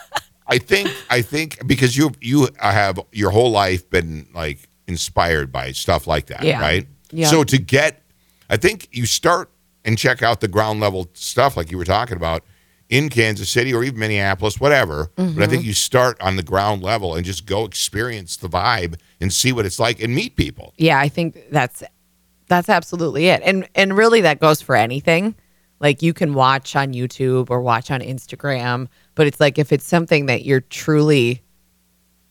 I 0.49 0.57
think 0.57 0.89
I 1.09 1.21
think 1.21 1.65
because 1.67 1.95
you 1.95 2.11
you 2.21 2.47
have 2.59 2.99
your 3.11 3.29
whole 3.31 3.51
life 3.51 3.89
been 3.89 4.27
like 4.33 4.67
inspired 4.87 5.51
by 5.51 5.71
stuff 5.71 6.07
like 6.07 6.25
that, 6.27 6.43
Yeah. 6.43 6.59
right? 6.59 6.87
Yeah. 7.11 7.27
So 7.27 7.43
to 7.43 7.57
get, 7.57 8.03
I 8.49 8.57
think 8.57 8.87
you 8.91 9.05
start 9.05 9.51
and 9.85 9.97
check 9.97 10.21
out 10.23 10.41
the 10.41 10.47
ground 10.47 10.79
level 10.79 11.09
stuff 11.13 11.55
like 11.55 11.71
you 11.71 11.77
were 11.77 11.85
talking 11.85 12.17
about 12.17 12.43
in 12.89 13.09
Kansas 13.09 13.49
City 13.49 13.71
or 13.73 13.83
even 13.83 13.99
Minneapolis, 13.99 14.59
whatever. 14.59 15.11
But 15.15 15.23
I 15.23 15.25
Mm-hmm. 15.27 15.49
think 15.51 15.63
you 15.63 15.73
start 15.73 16.19
on 16.21 16.35
the 16.37 16.43
ground 16.43 16.81
level 16.81 17.13
and 17.15 17.23
just 17.23 17.45
go 17.45 17.63
experience 17.65 18.35
the 18.37 18.49
vibe 18.49 18.95
and 19.21 19.31
see 19.31 19.51
what 19.51 19.65
it's 19.67 19.79
like 19.79 20.01
and 20.01 20.13
meet 20.15 20.35
people. 20.35 20.73
Yeah, 20.77 20.99
I 20.99 21.07
think 21.09 21.37
that's 21.51 21.83
that's 22.47 22.67
absolutely 22.69 23.27
it. 23.27 23.41
And 23.43 23.67
and 23.75 23.95
really 23.95 24.21
that 24.21 24.39
goes 24.39 24.61
for 24.61 24.75
anything. 24.75 25.35
Like 25.79 26.01
you 26.01 26.13
can 26.13 26.33
watch 26.33 26.75
on 26.75 26.93
YouTube 26.93 27.49
or 27.51 27.61
watch 27.61 27.89
on 27.91 28.01
Instagram, 28.01 28.87
but 29.19 29.27
it's 29.27 29.41
like 29.41 29.57
if 29.59 29.73
it's 29.73 29.83
something 29.85 30.27
that 30.27 30.45
you're 30.45 30.61
truly 30.61 31.41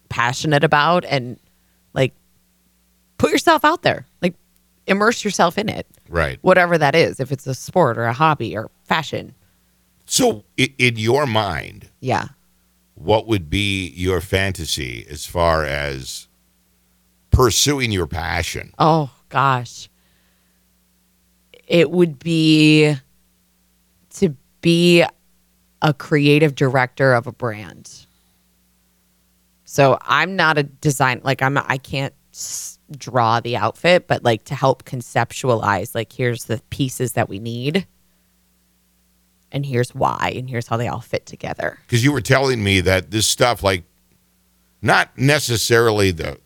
passionate 0.08 0.64
about 0.64 1.04
and 1.04 1.38
like 1.92 2.14
put 3.18 3.30
yourself 3.30 3.62
out 3.62 3.82
there. 3.82 4.06
Like 4.22 4.34
immerse 4.86 5.22
yourself 5.22 5.58
in 5.58 5.68
it. 5.68 5.86
Right. 6.08 6.38
Whatever 6.40 6.78
that 6.78 6.94
is, 6.94 7.20
if 7.20 7.30
it's 7.30 7.46
a 7.46 7.54
sport 7.54 7.98
or 7.98 8.06
a 8.06 8.14
hobby 8.14 8.56
or 8.56 8.70
fashion. 8.84 9.34
So 10.06 10.44
in 10.56 10.96
your 10.96 11.26
mind, 11.26 11.90
Yeah. 12.00 12.28
what 12.94 13.26
would 13.26 13.50
be 13.50 13.88
your 13.88 14.22
fantasy 14.22 15.06
as 15.10 15.26
far 15.26 15.66
as 15.66 16.26
pursuing 17.30 17.92
your 17.92 18.06
passion? 18.06 18.72
Oh 18.78 19.10
gosh. 19.28 19.90
It 21.66 21.90
would 21.90 22.18
be 22.18 22.94
to 24.14 24.34
be 24.62 25.04
a 25.82 25.94
creative 25.94 26.54
director 26.54 27.14
of 27.14 27.26
a 27.26 27.32
brand. 27.32 28.06
So 29.64 29.98
I'm 30.02 30.34
not 30.36 30.58
a 30.58 30.62
design 30.62 31.20
like 31.24 31.42
I'm 31.42 31.58
I 31.58 31.78
can't 31.78 32.14
draw 32.96 33.40
the 33.40 33.56
outfit, 33.56 34.06
but 34.06 34.24
like 34.24 34.44
to 34.44 34.54
help 34.54 34.84
conceptualize 34.84 35.94
like 35.94 36.12
here's 36.12 36.44
the 36.44 36.60
pieces 36.70 37.12
that 37.12 37.28
we 37.28 37.38
need 37.38 37.86
and 39.52 39.64
here's 39.64 39.94
why 39.94 40.32
and 40.36 40.48
here's 40.48 40.66
how 40.66 40.76
they 40.76 40.88
all 40.88 41.00
fit 41.00 41.26
together. 41.26 41.78
because 41.86 42.04
you 42.04 42.12
were 42.12 42.20
telling 42.20 42.62
me 42.62 42.80
that 42.80 43.10
this 43.10 43.26
stuff 43.26 43.62
like 43.62 43.84
not 44.82 45.16
necessarily 45.16 46.10
the 46.10 46.38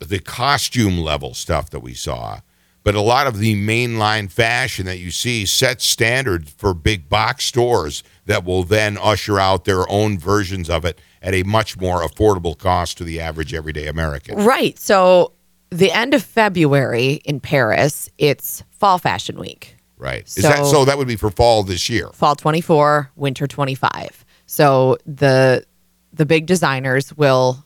the 0.00 0.18
costume 0.18 0.98
level 0.98 1.34
stuff 1.34 1.70
that 1.70 1.80
we 1.80 1.94
saw 1.94 2.40
but 2.84 2.94
a 2.94 3.00
lot 3.00 3.26
of 3.26 3.38
the 3.38 3.54
mainline 3.56 4.30
fashion 4.30 4.86
that 4.86 4.98
you 4.98 5.10
see 5.10 5.44
sets 5.46 5.84
standards 5.84 6.52
for 6.56 6.72
big 6.74 7.08
box 7.08 7.44
stores 7.46 8.02
that 8.26 8.44
will 8.44 8.62
then 8.62 8.96
usher 8.98 9.40
out 9.40 9.64
their 9.64 9.88
own 9.90 10.18
versions 10.18 10.70
of 10.70 10.84
it 10.84 11.00
at 11.22 11.34
a 11.34 11.42
much 11.42 11.76
more 11.78 12.02
affordable 12.02 12.56
cost 12.56 12.96
to 12.98 13.04
the 13.04 13.18
average 13.20 13.52
everyday 13.52 13.86
American. 13.86 14.36
Right. 14.44 14.78
So 14.78 15.32
the 15.70 15.90
end 15.90 16.14
of 16.14 16.22
February 16.22 17.14
in 17.24 17.40
Paris, 17.40 18.08
it's 18.18 18.62
fall 18.70 18.98
fashion 18.98 19.38
week. 19.40 19.76
Right. 19.96 20.26
Is 20.26 20.34
that 20.36 20.58
So- 20.58 20.72
so 20.72 20.84
that 20.84 20.98
would 20.98 21.08
be 21.08 21.16
for 21.16 21.30
fall 21.30 21.62
this 21.62 21.88
year. 21.88 22.10
fall 22.12 22.34
24 22.36 23.10
winter 23.16 23.46
25 23.46 24.24
so 24.46 24.98
the 25.06 25.64
the 26.12 26.26
big 26.26 26.44
designers 26.44 27.16
will 27.16 27.64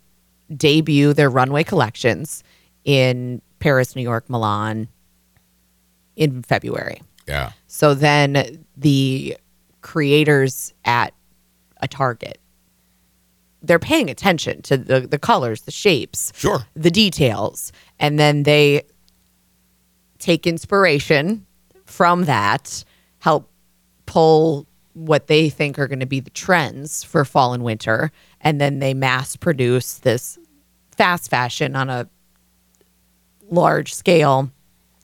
debut 0.56 1.12
their 1.12 1.28
runway 1.28 1.64
collections 1.64 2.44
in 2.84 3.42
paris 3.58 3.96
new 3.96 4.02
york 4.02 4.30
milan 4.30 4.87
in 6.18 6.42
february 6.42 7.00
Yeah. 7.26 7.52
so 7.66 7.94
then 7.94 8.64
the 8.76 9.37
creators 9.80 10.75
at 10.84 11.14
a 11.80 11.88
target 11.88 12.38
they're 13.62 13.78
paying 13.78 14.08
attention 14.10 14.62
to 14.62 14.76
the, 14.76 15.00
the 15.00 15.18
colors 15.18 15.62
the 15.62 15.70
shapes 15.70 16.32
Sure. 16.37 16.66
the 16.75 16.90
details 16.90 17.72
and 17.98 18.18
then 18.18 18.42
they 18.42 18.82
take 20.18 20.46
inspiration 20.46 21.46
from 21.87 22.25
that 22.25 22.84
help 23.20 23.50
pull 24.06 24.66
what 24.94 25.28
they 25.28 25.48
think 25.48 25.78
are 25.78 25.87
going 25.87 26.00
to 26.00 26.06
be 26.06 26.18
the 26.20 26.30
trends 26.30 27.04
for 27.04 27.25
fall 27.25 27.52
and 27.54 27.62
winter 27.62 28.10
and 28.40 28.60
then 28.60 28.80
they 28.80 28.92
mass 28.94 29.37
produce 29.37 29.94
this 29.98 30.38
fast 30.90 31.30
fashion 31.30 31.76
on 31.76 31.88
a 31.88 32.08
large 33.50 33.94
scale 33.94 34.50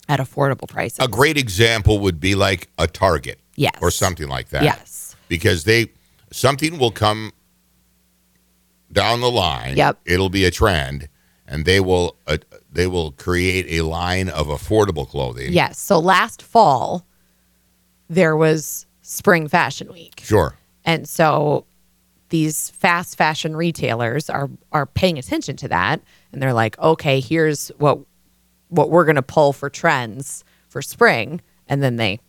at 0.09 0.21
affordable 0.21 0.69
prices 0.69 0.99
A 1.01 1.09
great 1.09 1.37
example 1.37 1.99
would 2.01 2.21
be 2.21 2.35
like 2.35 2.69
a 2.79 2.87
Target. 2.87 3.41
Yes. 3.57 3.75
Or 3.81 3.91
something 3.91 4.29
like 4.29 4.49
that. 4.51 4.65
yes 4.65 5.05
because 5.29 5.65
they 5.65 5.89
something 6.33 6.79
will 6.79 6.91
come 6.91 7.33
down 8.93 9.21
the 9.21 9.31
line. 9.31 9.77
Yep. 9.77 9.99
it'll 10.05 10.29
be 10.29 10.45
a 10.45 10.51
trend, 10.51 11.09
and 11.47 11.65
they 11.65 11.81
will 11.81 12.17
uh, 12.27 12.39
they 12.71 12.87
will 12.87 13.13
create 13.13 13.67
a 13.69 13.85
line 13.85 14.29
of 14.29 14.47
affordable 14.47 15.09
clothing. 15.09 15.53
yes 15.53 15.79
so 15.79 15.99
last 15.99 16.43
fall 16.43 17.07
there 18.09 18.37
was 18.37 18.87
spring 19.03 19.49
fashion 19.49 19.93
week 19.93 20.21
sure. 20.25 20.57
And 20.87 21.09
so 21.09 21.65
these 22.29 22.69
fast 22.71 23.17
fashion 23.17 23.57
retailers 23.57 24.29
are 24.29 24.51
are 24.73 24.87
paying 24.87 25.19
attention 25.19 25.57
to 25.57 25.69
that 25.69 26.01
and 26.33 26.43
they're 26.43 26.53
like, 26.53 26.79
"Okay, 26.79 27.21
here's 27.21 27.69
what 27.79 28.01
what 28.75 28.91
we're 28.91 29.05
going 29.05 29.17
to 29.17 29.23
pull 29.23 29.53
for 29.53 29.71
trends 29.71 30.45
for 30.69 30.83
spring." 30.83 31.41
And 31.67 31.83
then 31.83 31.97
they 31.97 32.21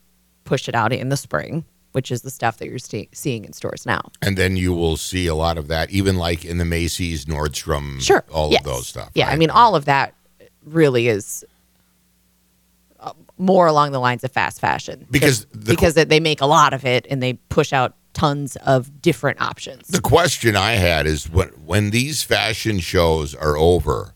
push 0.45 0.67
it 0.69 0.75
out 0.75 0.93
in 0.93 1.09
the 1.09 1.17
spring, 1.17 1.65
which 1.91 2.11
is 2.11 2.21
the 2.21 2.29
stuff 2.29 2.57
that 2.57 2.69
you're 2.69 2.79
see- 2.79 3.09
seeing 3.11 3.43
in 3.45 3.51
stores 3.53 3.85
now. 3.85 4.01
And 4.21 4.37
then 4.37 4.55
you 4.55 4.73
will 4.73 4.95
see 4.97 5.27
a 5.27 5.35
lot 5.35 5.57
of 5.57 5.67
that, 5.67 5.89
even 5.89 6.17
like 6.17 6.45
in 6.45 6.57
the 6.57 6.65
Macy's, 6.65 7.25
Nordstrom, 7.25 7.99
Sure. 8.01 8.23
all 8.31 8.51
Yes. 8.51 8.61
of 8.61 8.65
those 8.65 8.87
stuff. 8.87 9.09
Yeah, 9.13 9.27
I 9.29 9.35
mean 9.35 9.49
all 9.49 9.75
of 9.75 9.85
that 9.85 10.13
really 10.63 11.07
is 11.07 11.43
uh, 12.99 13.11
more 13.37 13.67
along 13.67 13.91
the 13.91 13.99
lines 13.99 14.23
of 14.23 14.31
fast 14.31 14.59
fashion 14.59 15.05
Because 15.11 15.45
the- 15.51 15.71
because 15.71 15.93
they 15.95 16.19
make 16.19 16.41
a 16.41 16.45
lot 16.45 16.73
of 16.73 16.85
it 16.85 17.05
and 17.09 17.21
they 17.21 17.33
push 17.49 17.73
out 17.73 17.95
tons 18.13 18.55
of 18.57 19.01
different 19.01 19.41
options. 19.41 19.87
The 19.89 19.99
question 20.01 20.55
I 20.55 20.73
had 20.73 21.05
is 21.05 21.29
when 21.29 21.49
when 21.65 21.89
these 21.91 22.23
fashion 22.23 22.79
shows 22.79 23.35
are 23.35 23.57
over, 23.57 24.14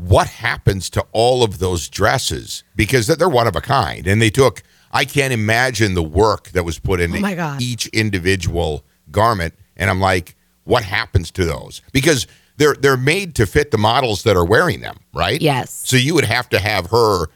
what 0.00 0.26
happens 0.28 0.88
to 0.90 1.04
all 1.12 1.42
of 1.42 1.58
those 1.58 1.88
dresses? 1.88 2.64
Because 2.76 3.06
they're 3.06 3.28
one 3.28 3.46
of 3.46 3.56
a 3.56 3.60
kind, 3.60 4.06
and 4.06 4.20
they 4.20 4.30
took. 4.30 4.62
I 4.92 5.04
can't 5.04 5.32
imagine 5.32 5.94
the 5.94 6.02
work 6.02 6.48
that 6.48 6.64
was 6.64 6.80
put 6.80 7.00
into 7.00 7.18
Oh 7.18 7.56
each 7.60 7.86
individual 7.88 8.84
garment, 9.10 9.54
and 9.76 9.88
I'm 9.88 10.00
like, 10.00 10.34
what 10.64 10.82
happens 10.82 11.30
to 11.32 11.44
those? 11.44 11.82
Because 11.92 12.26
they're 12.56 12.74
they're 12.74 12.96
made 12.96 13.34
to 13.36 13.46
fit 13.46 13.70
the 13.70 13.78
models 13.78 14.22
that 14.24 14.36
are 14.36 14.44
wearing 14.44 14.80
them, 14.80 14.98
right? 15.14 15.40
Yes. 15.40 15.72
So 15.84 15.96
you 15.96 16.14
would 16.14 16.24
have 16.24 16.48
to 16.50 16.58
have 16.58 16.90
her 16.90 17.26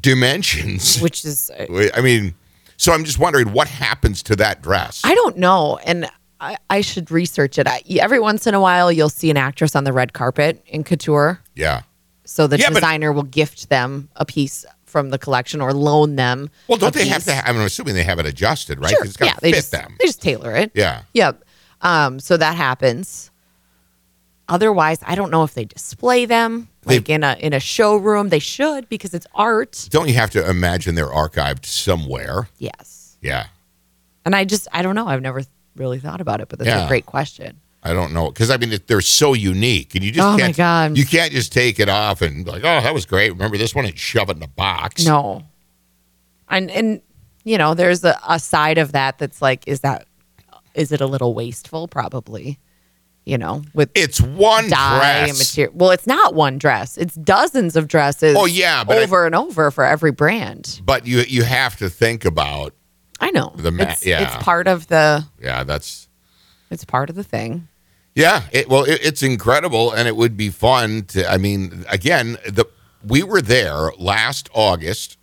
dimensions. 0.00 1.00
which 1.02 1.24
is 1.24 1.50
uh, 1.50 1.88
I 1.94 2.00
mean, 2.00 2.34
so 2.76 2.92
I'm 2.92 3.04
just 3.04 3.18
wondering 3.18 3.52
what 3.52 3.68
happens 3.68 4.22
to 4.24 4.36
that 4.36 4.62
dress. 4.62 5.02
I 5.04 5.14
don't 5.14 5.36
know, 5.36 5.78
and 5.84 6.08
I, 6.42 6.56
I 6.68 6.80
should 6.80 7.10
research 7.10 7.56
it. 7.58 7.66
I, 7.68 7.82
every 8.00 8.18
once 8.20 8.46
in 8.46 8.54
a 8.54 8.60
while, 8.60 8.90
you'll 8.90 9.08
see 9.08 9.30
an 9.30 9.36
actress 9.36 9.76
on 9.76 9.84
the 9.84 9.92
red 9.92 10.12
carpet 10.12 10.62
in 10.66 10.84
couture. 10.84 11.40
yeah. 11.54 11.82
So 12.24 12.46
the 12.46 12.56
Yeah, 12.58 12.68
but- 12.68 12.74
designer 12.76 13.12
will 13.12 13.24
gift 13.24 13.68
them 13.68 14.08
a 14.16 14.24
piece 14.24 14.64
from 14.86 15.10
the 15.10 15.18
collection 15.18 15.60
or 15.60 15.72
loan 15.72 16.16
them. 16.16 16.50
Well, 16.68 16.78
don't 16.78 16.94
a 16.94 16.98
they 16.98 17.08
have 17.08 17.18
piece. 17.24 17.26
to? 17.26 17.34
Ha- 17.34 17.42
I'm 17.46 17.56
assuming 17.60 17.94
they 17.94 18.04
have 18.04 18.18
it 18.20 18.26
adjusted, 18.26 18.78
right? 18.80 18.90
'Cause 18.90 18.96
Sure. 18.98 19.04
It's 19.06 19.16
got 19.16 19.26
yeah, 19.26 19.32
to 19.34 19.40
they 19.40 19.50
fit 19.50 19.56
just 19.56 19.70
them. 19.72 19.96
they 19.98 20.06
just 20.06 20.22
tailor 20.22 20.54
it. 20.54 20.70
Yeah. 20.74 21.02
Yep. 21.14 21.42
Um, 21.80 22.20
so 22.20 22.36
that 22.36 22.56
happens. 22.56 23.30
Otherwise, 24.48 24.98
I 25.06 25.14
don't 25.14 25.30
know 25.30 25.44
if 25.44 25.54
they 25.54 25.64
display 25.64 26.26
them 26.26 26.68
They- 26.86 26.98
like 26.98 27.08
in 27.08 27.24
a 27.24 27.36
in 27.40 27.52
a 27.52 27.60
showroom. 27.60 28.28
They 28.28 28.38
should 28.38 28.88
because 28.88 29.14
it's 29.14 29.26
art. 29.34 29.86
Don't 29.90 30.08
you 30.08 30.14
have 30.14 30.30
to 30.30 30.48
imagine 30.48 30.94
they're 30.94 31.06
archived 31.08 31.64
somewhere? 31.64 32.48
Yes. 32.58 33.16
Yeah. 33.20 33.46
And 34.24 34.34
I 34.36 34.44
just 34.44 34.68
I 34.72 34.82
don't 34.82 34.94
know. 34.94 35.06
I've 35.08 35.22
never 35.22 35.42
really 35.76 35.98
thought 35.98 36.20
about 36.20 36.40
it, 36.40 36.48
but 36.48 36.58
that's 36.58 36.68
Yeah. 36.68 36.84
a 36.84 36.88
great 36.88 37.06
question. 37.06 37.58
I 37.84 37.92
don't 37.94 38.12
know 38.12 38.28
because 38.30 38.48
I 38.50 38.56
mean 38.58 38.78
they're 38.86 39.00
so 39.00 39.32
unique, 39.34 39.94
and 39.96 40.04
you 40.04 40.12
just 40.12 40.26
Oh, 40.26 40.36
can't. 40.38 40.56
God. 40.56 40.96
You 40.96 41.04
can't 41.04 41.32
just 41.32 41.52
take 41.52 41.80
it 41.80 41.88
off 41.88 42.22
and 42.22 42.44
be 42.44 42.50
like, 42.52 42.62
oh, 42.64 42.80
that 42.80 42.94
was 42.94 43.06
great. 43.06 43.30
Remember 43.30 43.58
this 43.58 43.74
one 43.74 43.84
and 43.86 43.98
shove 43.98 44.30
it 44.30 44.36
in 44.36 44.42
a 44.42 44.48
box. 44.48 45.04
No. 45.04 45.42
And 46.48 46.70
and 46.70 47.00
you 47.44 47.58
know, 47.58 47.74
there's 47.74 48.04
a, 48.04 48.16
a 48.28 48.38
side 48.38 48.78
of 48.78 48.92
that 48.92 49.18
that's 49.18 49.42
like, 49.42 49.64
is 49.66 49.80
that 49.80 50.06
is 50.74 50.92
it 50.92 51.00
a 51.00 51.06
little 51.06 51.34
wasteful? 51.34 51.88
Probably. 51.88 52.58
You 53.24 53.38
know, 53.38 53.62
with 53.72 53.90
it's 53.94 54.20
one 54.20 54.68
dye 54.68 55.26
dress. 55.26 55.38
material. 55.38 55.72
Well, 55.76 55.90
it's 55.90 56.08
not 56.08 56.34
one 56.34 56.58
dress. 56.58 56.98
It's 56.98 57.14
dozens 57.14 57.76
of 57.76 57.86
dresses. 57.86 58.34
Oh, 58.36 58.46
yeah, 58.46 58.82
but 58.82 58.98
I- 58.98 59.02
over 59.04 59.26
and 59.26 59.34
over 59.34 59.70
for 59.70 59.84
every 59.84 60.10
brand. 60.10 60.80
But 60.84 61.06
you 61.06 61.20
you 61.28 61.44
have 61.44 61.76
to 61.78 61.88
think 61.88 62.24
about 62.24 62.74
I 63.22 63.30
know. 63.30 63.52
The 63.56 63.70
ma- 63.70 63.84
it's, 63.84 64.04
yeah. 64.04 64.22
it's 64.34 64.44
part 64.44 64.66
of 64.66 64.88
the 64.88 65.24
yeah 65.40 65.62
that's 65.62 66.08
it's 66.70 66.84
part 66.84 67.08
of 67.08 67.14
the 67.16 67.22
thing. 67.22 67.68
yeah 68.16 68.42
it, 68.50 68.68
well 68.68 68.82
it, 68.82 68.98
it's 69.02 69.22
incredible 69.22 69.92
and 69.92 70.08
it 70.08 70.16
would 70.16 70.36
be 70.36 70.50
fun 70.50 71.04
to 71.04 71.30
I 71.30 71.38
mean 71.38 71.84
again 71.88 72.36
the 72.46 72.66
we 73.06 73.22
were 73.22 73.40
there 73.40 73.92
last 73.96 74.50
August 74.52 75.18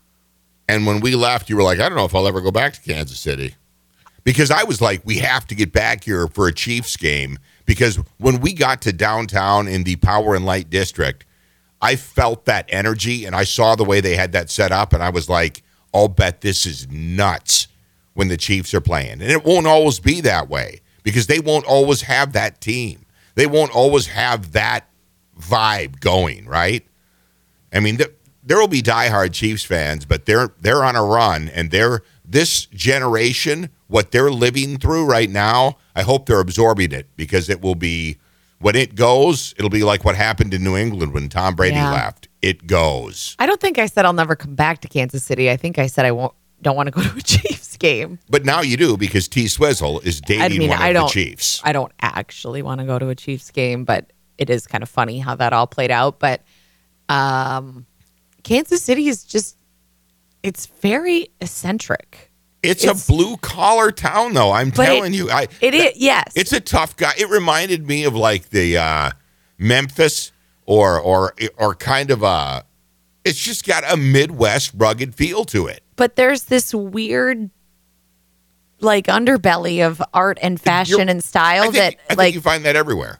and 0.70 0.88
when 0.88 1.01
we 1.01 1.13
left 1.13 1.50
you 1.50 1.58
were 1.58 1.63
like 1.63 1.79
I 1.79 1.89
don't 1.89 1.98
know 1.98 2.06
if 2.06 2.15
I'll 2.15 2.27
ever 2.27 2.39
go 2.39 2.51
back 2.51 2.74
to 2.74 2.82
Kansas 2.82 3.20
City 3.20 3.56
because 4.24 4.50
I 4.50 4.63
was 4.63 4.82
like 4.82 5.06
we 5.06 5.18
have 5.18 5.46
to 5.48 5.56
get 5.56 5.74
back 5.74 6.06
here 6.06 6.27
for 6.27 6.48
a 6.48 6.53
Chiefs 6.53 6.96
game 6.96 7.38
because 7.65 7.98
when 8.18 8.39
we 8.39 8.53
got 8.53 8.82
to 8.84 8.94
downtown 8.94 9.68
in 9.68 9.84
the 9.84 9.98
Power 9.98 10.36
and 10.36 10.46
Light 10.46 10.70
district 10.70 11.25
I 11.82 11.98
felt 11.98 12.46
that 12.46 12.65
energy 12.70 13.25
and 13.25 13.36
I 13.36 13.44
saw 13.44 13.75
the 13.75 13.86
way 13.86 14.00
they 14.00 14.15
had 14.15 14.32
that 14.32 14.50
set 14.50 14.72
up 14.72 14.94
and 14.94 15.03
I 15.03 15.10
was 15.10 15.29
like, 15.29 15.63
I'll 15.94 16.08
bet 16.08 16.41
this 16.41 16.65
is 16.65 16.89
nuts 16.89 17.68
when 18.20 18.28
the 18.28 18.36
Chiefs 18.36 18.74
are 18.74 18.82
playing. 18.82 19.14
And 19.22 19.32
it 19.32 19.46
won't 19.46 19.66
always 19.66 20.02
be 20.02 20.20
that 20.20 20.50
way 20.50 20.82
because 21.04 21.28
they 21.28 21.40
won't 21.40 21.64
always 21.66 22.02
have 22.02 22.34
that 22.34 22.60
team. 22.60 23.06
They 23.36 23.48
won't 23.48 23.74
always 23.74 24.08
have 24.08 24.52
that 24.52 24.90
vibe 25.40 26.02
going, 26.02 26.46
right? 26.46 26.86
I 27.72 27.80
mean, 27.80 27.96
th- 27.96 28.12
there 28.44 28.58
will 28.58 28.68
be 28.68 28.82
diehard 28.82 29.32
Chiefs 29.32 29.64
fans, 29.64 30.04
but 30.04 30.26
they're 30.26 30.50
they're 30.60 30.84
on 30.84 30.98
a 30.98 31.04
run 31.06 31.48
and 31.48 31.72
they're 31.72 32.02
this 32.26 32.66
generation 32.66 33.70
what 33.88 34.12
they're 34.12 34.30
living 34.32 34.78
through 34.78 35.06
right 35.06 35.30
now, 35.30 35.78
I 35.96 36.02
hope 36.02 36.26
they're 36.26 36.42
absorbing 36.42 36.92
it 36.92 37.08
because 37.16 37.50
it 37.50 37.62
will 37.62 37.74
be 37.76 38.18
when 38.60 38.76
it 38.76 38.96
goes, 38.96 39.54
it'll 39.58 39.70
be 39.70 39.84
like 39.84 40.04
what 40.04 40.16
happened 40.16 40.54
in 40.54 40.62
New 40.62 40.76
England 40.76 41.14
when 41.14 41.30
Tom 41.30 41.56
Brady 41.56 41.78
Yeah. 41.78 41.94
left. 41.94 42.28
It 42.42 42.68
goes. 42.68 43.38
I 43.40 43.46
don't 43.46 43.62
think 43.62 43.80
I 43.80 43.86
said 43.86 44.04
I'll 44.04 44.12
never 44.12 44.36
come 44.36 44.56
back 44.56 44.82
to 44.82 44.90
Kansas 44.90 45.24
City. 45.24 45.50
I 45.50 45.56
think 45.56 45.80
I 45.80 45.88
said 45.88 46.06
I 46.06 46.12
won't 46.12 46.34
don't 46.62 46.75
want 46.75 46.88
to 46.88 46.92
go 46.92 47.01
to 47.01 47.16
a 47.18 47.22
Chiefs 47.24 47.78
game. 47.78 48.20
But 48.30 48.46
now 48.46 48.62
you 48.62 48.78
do 48.78 48.98
because 48.98 49.28
T 49.28 49.48
Swizzle 49.48 50.00
is 50.01 50.22
dating 50.22 50.60
mean, 50.60 50.70
one 50.70 50.78
of 50.78 50.84
I 50.84 50.89
the 50.94 51.00
don't- 51.00 51.10
Chiefs. 51.12 51.62
I 51.63 51.72
don't 51.72 51.92
actually 52.01 52.62
want 52.62 52.80
to 52.82 52.86
go 52.86 53.00
to 53.00 53.10
a 53.10 53.16
Chiefs 53.16 53.51
game, 53.51 53.86
but 53.86 54.12
it 54.38 54.50
is 54.50 54.68
kind 54.68 54.84
of 54.84 54.89
funny 54.89 55.20
how 55.20 55.36
that 55.36 55.54
all 55.54 55.68
played 55.68 55.92
out. 55.92 56.20
But 56.20 56.42
um, 57.08 57.86
Kansas 58.44 58.82
City 58.82 59.08
is 59.08 59.24
just 59.24 59.58
it's 60.44 60.68
very 60.68 61.30
eccentric. 61.42 62.32
It's, 62.62 62.84
It's- 62.84 63.08
a 63.08 63.12
blue 63.12 63.38
collar 63.38 63.92
town, 63.92 64.34
though. 64.34 64.51
I'm 64.51 64.72
telling 64.72 65.13
you, 65.13 65.30
I 65.32 65.48
It 65.62 65.74
is 65.74 65.94
yes. 65.96 66.34
it's 66.36 66.51
a 66.51 66.60
tough 66.60 66.98
guy. 66.98 67.13
It 67.18 67.30
reminded 67.30 67.88
me 67.88 68.04
of 68.04 68.16
like 68.16 68.50
the 68.50 68.78
uh, 68.78 69.12
Memphis 69.58 70.32
or 70.66 71.00
or 71.00 71.34
or 71.58 71.74
kind 71.75 72.12
of 72.12 72.22
a. 72.24 72.66
It's 73.25 73.39
just 73.39 73.66
got 73.66 73.84
a 73.92 73.96
Midwest 73.98 74.72
rugged 74.75 75.13
feel 75.16 75.46
to 75.46 75.68
it. 75.68 75.84
But 76.00 76.15
there's 76.15 76.46
this 76.46 76.74
weird 76.74 77.50
like 78.79 79.08
underbelly 79.08 79.86
of 79.86 80.01
art 80.13 80.39
and 80.41 80.60
fashion 80.60 80.98
You're- 81.00 81.12
and 81.12 81.24
style 81.24 81.63
think, 81.63 81.75
that 81.75 81.94
I 82.06 82.08
think 82.08 82.18
like 82.18 82.34
you 82.34 82.41
find 82.41 82.63
that 82.65 82.75
everywhere. 82.77 83.20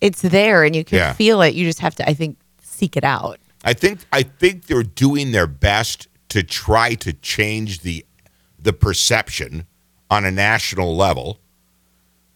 it's 0.00 0.22
there 0.22 0.62
and 0.64 0.74
you 0.74 0.84
can 0.84 0.98
Yeah. 0.98 1.12
feel 1.12 1.42
it. 1.42 1.54
You 1.54 1.66
just 1.66 1.80
have 1.80 1.96
to 1.96 2.08
I 2.08 2.14
think 2.14 2.38
seek 2.62 2.96
it 2.96 3.04
out. 3.04 3.38
I 3.64 3.74
think 3.74 4.00
I 4.12 4.22
think 4.22 4.66
they're 4.66 4.82
doing 4.84 5.32
their 5.32 5.46
best 5.48 6.06
to 6.30 6.42
try 6.42 6.94
to 6.94 7.12
change 7.12 7.80
the 7.80 8.06
the 8.58 8.72
perception 8.72 9.66
on 10.10 10.24
a 10.24 10.30
national 10.30 10.96
level 10.96 11.40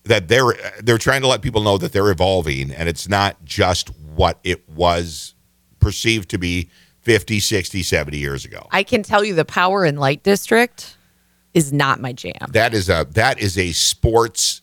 that 0.03 0.27
they're 0.29 0.55
they're 0.83 0.99
trying 0.99 1.23
to 1.23 1.29
let 1.29 1.43
people 1.43 1.63
know 1.63 1.79
that 1.79 1.93
they're 1.93 2.11
evolving 2.11 2.73
and 2.73 2.89
it's 2.89 3.09
not 3.09 3.45
just 3.45 3.89
what 4.15 4.39
it 4.43 4.69
was 4.69 5.35
perceived 5.81 6.29
to 6.31 6.39
be 6.39 6.69
50, 7.05 7.39
60, 7.41 7.83
70 7.83 8.17
years 8.19 8.45
ago. 8.45 8.67
I 8.71 8.83
can 8.83 9.03
tell 9.03 9.25
you 9.25 9.35
the 9.35 9.45
Power 9.45 9.85
and 9.85 9.99
Light 10.01 10.23
District 10.23 10.97
is 11.53 11.73
not 11.73 12.01
my 12.01 12.13
jam. 12.13 12.33
That 12.51 12.75
is 12.75 12.89
a 12.89 13.07
that 13.13 13.39
is 13.41 13.57
a 13.59 13.73
sports 13.73 14.63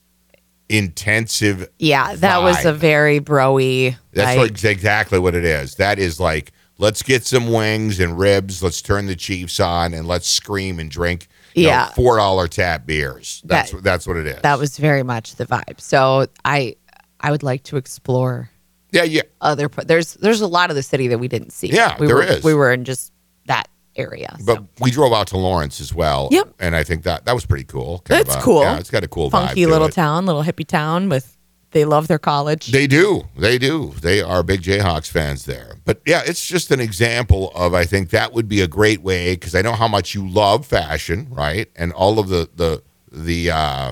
intensive 0.70 1.68
Yeah, 1.80 2.16
that 2.16 2.42
was 2.42 2.66
a 2.66 2.74
very 2.74 3.20
broy. 3.20 3.96
That's 4.14 4.38
like, 4.38 4.52
like 4.52 4.66
exactly 4.66 5.20
what 5.20 5.36
it 5.36 5.46
is. 5.46 5.76
That 5.76 6.00
is 6.00 6.20
like 6.20 6.52
let's 6.78 7.04
get 7.04 7.26
some 7.26 7.52
wings 7.52 8.00
and 8.00 8.18
ribs. 8.18 8.64
Let's 8.64 8.82
turn 8.82 9.06
the 9.06 9.16
Chiefs 9.16 9.60
on 9.60 9.94
and 9.94 10.08
let's 10.08 10.28
scream 10.28 10.80
and 10.80 10.90
drink. 10.90 11.28
you 11.54 11.64
know, 11.66 11.70
Yeah. 11.70 11.90
four 11.92 12.16
dollar 12.18 12.48
tap 12.48 12.86
beers. 12.86 13.42
That's 13.46 13.72
That- 13.72 13.84
that's 13.84 14.08
what 14.08 14.16
it 14.18 14.26
is. 14.26 14.42
that 14.42 14.58
was 14.58 14.78
very 14.78 15.04
much 15.04 15.36
the 15.36 15.46
vibe. 15.46 15.80
So 15.82 16.28
I 16.46 16.76
I 17.20 17.30
would 17.32 17.44
like 17.44 17.64
to 17.66 17.78
explore 17.78 18.50
yeah, 18.92 19.04
yeah. 19.04 19.22
other. 19.40 19.68
There's 19.68 20.16
there's 20.16 20.42
a 20.42 20.48
lot 20.48 20.70
of 20.70 20.76
the 20.76 20.84
city 20.84 21.08
that 21.10 21.20
we 21.20 21.28
didn't 21.28 21.52
see. 21.52 21.68
Yeah, 21.68 21.98
we 22.00 22.08
there 22.08 22.18
were, 22.18 22.24
is. 22.24 22.44
We 22.44 22.54
were 22.54 22.72
in 22.72 22.86
just 22.86 23.12
that 23.46 23.68
area. 23.96 24.36
But 24.46 24.58
so. 24.58 24.68
we 24.80 24.92
drove 24.92 25.14
out 25.14 25.28
to 25.28 25.38
Lawrence 25.38 25.82
as 25.82 25.94
well. 25.94 26.30
Yep. 26.32 26.56
and 26.60 26.76
I 26.76 26.84
think 26.84 27.04
that 27.04 27.26
that 27.26 27.34
was 27.34 27.46
pretty 27.46 27.66
cool. 27.66 28.00
Kind 28.00 28.26
That's 28.26 28.36
a- 28.36 28.42
cool. 28.42 28.62
Yeah, 28.62 28.78
it's 28.78 28.90
got 28.92 29.04
a 29.04 29.08
cool 29.08 29.30
funky 29.30 29.66
little 29.66 29.88
it. 29.88 29.94
town, 29.94 30.26
little 30.26 30.44
hippie 30.44 30.68
town 30.68 31.10
with 31.10 31.38
they 31.72 31.86
love 31.86 32.08
their 32.10 32.20
college. 32.20 32.68
They 32.68 32.86
do. 32.86 33.24
They 33.38 33.58
do. 33.58 33.94
They 34.02 34.22
are 34.22 34.44
big 34.44 34.62
Jayhawks 34.62 35.10
fans 35.10 35.46
there. 35.46 35.76
But 35.86 36.02
yeah, 36.06 36.22
it's 36.26 36.46
just 36.46 36.70
an 36.72 36.82
example 36.82 37.52
of 37.56 37.74
I 37.74 37.86
think 37.86 38.10
that 38.10 38.34
would 38.34 38.50
be 38.50 38.62
a 38.62 38.68
great 38.68 39.02
way 39.02 39.36
because 39.36 39.56
I 39.56 39.62
know 39.62 39.74
how 39.74 39.88
much 39.88 40.14
you 40.14 40.28
love 40.28 40.66
fashion, 40.66 41.28
right? 41.32 41.70
And 41.76 41.94
all 41.94 42.20
of 42.20 42.28
the 42.28 42.50
the 42.56 42.84
the 43.12 43.52
uh, 43.52 43.92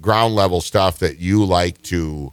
ground 0.00 0.34
level 0.34 0.60
stuff 0.60 0.98
that 0.98 1.18
you 1.18 1.44
like 1.44 1.80
to 1.82 2.32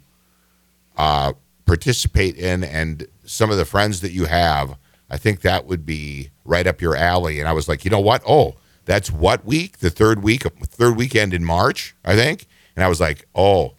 uh, 0.98 1.34
participate 1.66 2.36
in, 2.36 2.64
and 2.64 3.08
some 3.26 3.52
of 3.52 3.58
the 3.58 3.66
friends 3.66 4.02
that 4.02 4.12
you 4.12 4.26
have. 4.26 4.78
I 5.10 5.18
think 5.18 5.42
that 5.42 5.66
would 5.66 5.86
be 5.86 6.30
right 6.46 6.66
up 6.66 6.82
your 6.82 6.96
alley. 6.96 7.40
And 7.40 7.48
I 7.48 7.54
was 7.54 7.68
like, 7.68 7.84
you 7.84 7.92
know 7.92 8.00
what? 8.00 8.24
Oh, 8.26 8.56
that's 8.86 9.12
what 9.12 9.46
week? 9.46 9.80
The 9.80 9.90
third 9.90 10.24
week, 10.24 10.44
third 10.44 10.96
weekend 10.96 11.34
in 11.34 11.44
March, 11.44 11.96
I 12.06 12.16
think. 12.16 12.48
And 12.76 12.84
I 12.84 12.88
was 12.88 13.02
like, 13.02 13.28
oh, 13.36 13.76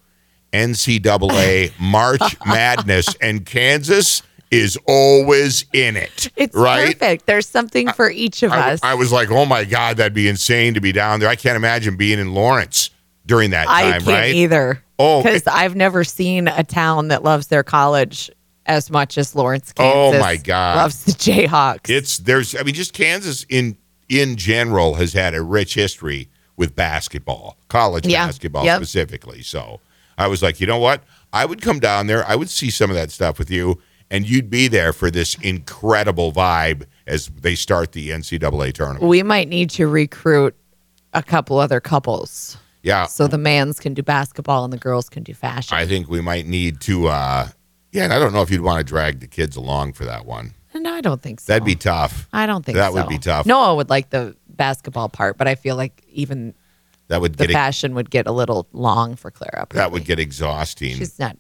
NCAA 0.53 1.73
March 1.81 2.37
Madness, 2.47 3.14
and 3.21 3.47
Kansas 3.47 4.23
is 4.51 4.79
always 4.87 5.64
in 5.73 5.97
it. 5.97 6.31
It's 6.37 6.55
right. 6.55 6.99
perfect. 6.99 7.27
There's 7.27 7.49
something 7.49 7.90
for 7.92 8.11
each 8.11 8.42
of 8.42 8.53
I, 8.53 8.73
us. 8.73 8.81
I 8.83 8.95
was 8.95 9.11
like, 9.11 9.31
oh 9.31 9.47
my 9.47 9.64
God, 9.64 9.97
that'd 9.97 10.12
be 10.12 10.29
insane 10.29 10.75
to 10.75 10.81
be 10.81 10.92
down 10.92 11.21
there. 11.21 11.31
I 11.31 11.37
can't 11.37 11.57
imagine 11.57 11.97
being 11.97 12.18
in 12.18 12.35
Lawrence 12.35 12.90
during 13.26 13.50
that 13.50 13.68
I 13.68 13.82
time, 13.82 14.02
can't 14.02 14.06
right? 14.06 14.35
either. 14.35 14.82
Oh, 14.98 15.22
because 15.22 15.46
I've 15.46 15.74
never 15.76 16.04
seen 16.04 16.48
a 16.48 16.62
town 16.64 17.08
that 17.08 17.22
loves 17.22 17.48
their 17.48 17.62
college 17.62 18.30
as 18.66 18.90
much 18.90 19.18
as 19.18 19.35
Lawrence, 19.35 19.72
Oh, 19.78 20.18
my 20.20 20.37
God. 20.37 20.76
loves 20.76 21.04
the 21.04 21.12
Jayhawks. 21.12 21.90
It's 21.90 22.18
there's 22.18 22.54
I 22.54 22.62
mean 22.62 22.74
just 22.74 22.92
Kansas 22.92 23.44
in 23.48 23.76
in 24.08 24.37
general 24.37 24.94
has 24.94 25.12
had 25.12 25.35
a 25.35 25.42
rich 25.42 25.74
history 25.74 26.28
with 26.56 26.76
basketball, 26.76 27.56
college 27.68 28.06
Yeah. 28.06 28.26
basketball 28.26 28.64
Yep. 28.64 28.76
specifically. 28.78 29.42
So 29.42 29.80
I 30.18 30.26
was 30.28 30.42
like, 30.42 30.61
you 30.61 30.66
know 30.66 30.78
what? 30.78 31.02
I 31.32 31.46
would 31.46 31.62
come 31.62 31.80
down 31.80 32.06
there. 32.06 32.24
I 32.28 32.37
would 32.37 32.50
see 32.50 32.70
some 32.70 32.90
of 32.90 32.94
that 32.96 33.11
stuff 33.11 33.38
with 33.38 33.50
you, 33.50 33.80
and 34.11 34.28
you'd 34.28 34.50
be 34.50 34.68
there 34.68 34.92
for 34.92 35.11
this 35.11 35.35
incredible 35.37 36.30
vibe 36.30 36.85
as 37.06 37.28
they 37.28 37.54
start 37.54 37.92
the 37.92 38.11
NCAA 38.11 38.72
tournament. 38.74 39.02
we 39.08 39.22
might 39.22 39.48
need 39.48 39.70
to 39.70 39.88
recruit 39.88 40.54
a 41.14 41.22
couple 41.22 41.58
other 41.58 41.80
couples 41.80 42.58
Yeah, 42.83 43.07
so 43.07 43.27
the 43.27 43.38
mans 43.38 43.79
can 43.79 43.95
do 43.95 44.03
basketball 44.03 44.64
and 44.64 44.73
the 44.73 44.79
girls 44.79 45.09
can 45.09 45.23
do 45.23 45.35
fashion. 45.35 45.77
I 45.77 45.87
think 45.87 46.09
we 46.09 46.21
might 46.21 46.47
need 46.47 46.81
to. 46.83 47.09
uh 47.09 47.49
Yeah, 47.92 48.05
and 48.05 48.12
I 48.12 48.18
don't 48.18 48.33
know 48.33 48.42
if 48.42 48.51
you'd 48.51 48.61
want 48.62 48.79
to 48.79 48.85
drag 48.85 49.21
the 49.21 49.29
kids 49.29 49.57
along 49.57 49.92
for 49.92 50.05
that 50.05 50.27
one. 50.27 50.55
No, 50.75 50.92
I 50.92 51.01
don't 51.01 51.21
think 51.21 51.40
so. 51.40 51.53
That'd 51.53 51.66
be 51.66 51.77
tough. 51.77 52.29
I 52.33 52.47
don't 52.47 52.64
think 52.64 52.77
so. 52.77 52.81
that 52.81 52.92
so. 52.92 52.95
would 52.95 53.09
be 53.09 53.18
tough. 53.18 53.47
Noah 53.47 53.75
would 53.75 53.90
like 53.90 54.11
the 54.11 54.35
basketball 54.49 55.09
part, 55.09 55.37
but 55.37 55.47
I 55.47 55.55
feel 55.55 55.77
like 55.77 56.03
even 56.09 56.55
That 57.09 57.21
would 57.21 57.37
the 57.37 57.47
get 57.47 57.53
fashion 57.53 57.95
would 57.95 58.11
get 58.11 58.27
a 58.27 58.33
little 58.33 58.66
long 58.73 59.14
for 59.16 59.31
Clara. 59.31 59.66
that 59.71 59.92
would 59.92 60.05
get 60.05 60.18
exhausting. 60.18 60.97
She's 60.97 61.18
not. 61.18 61.37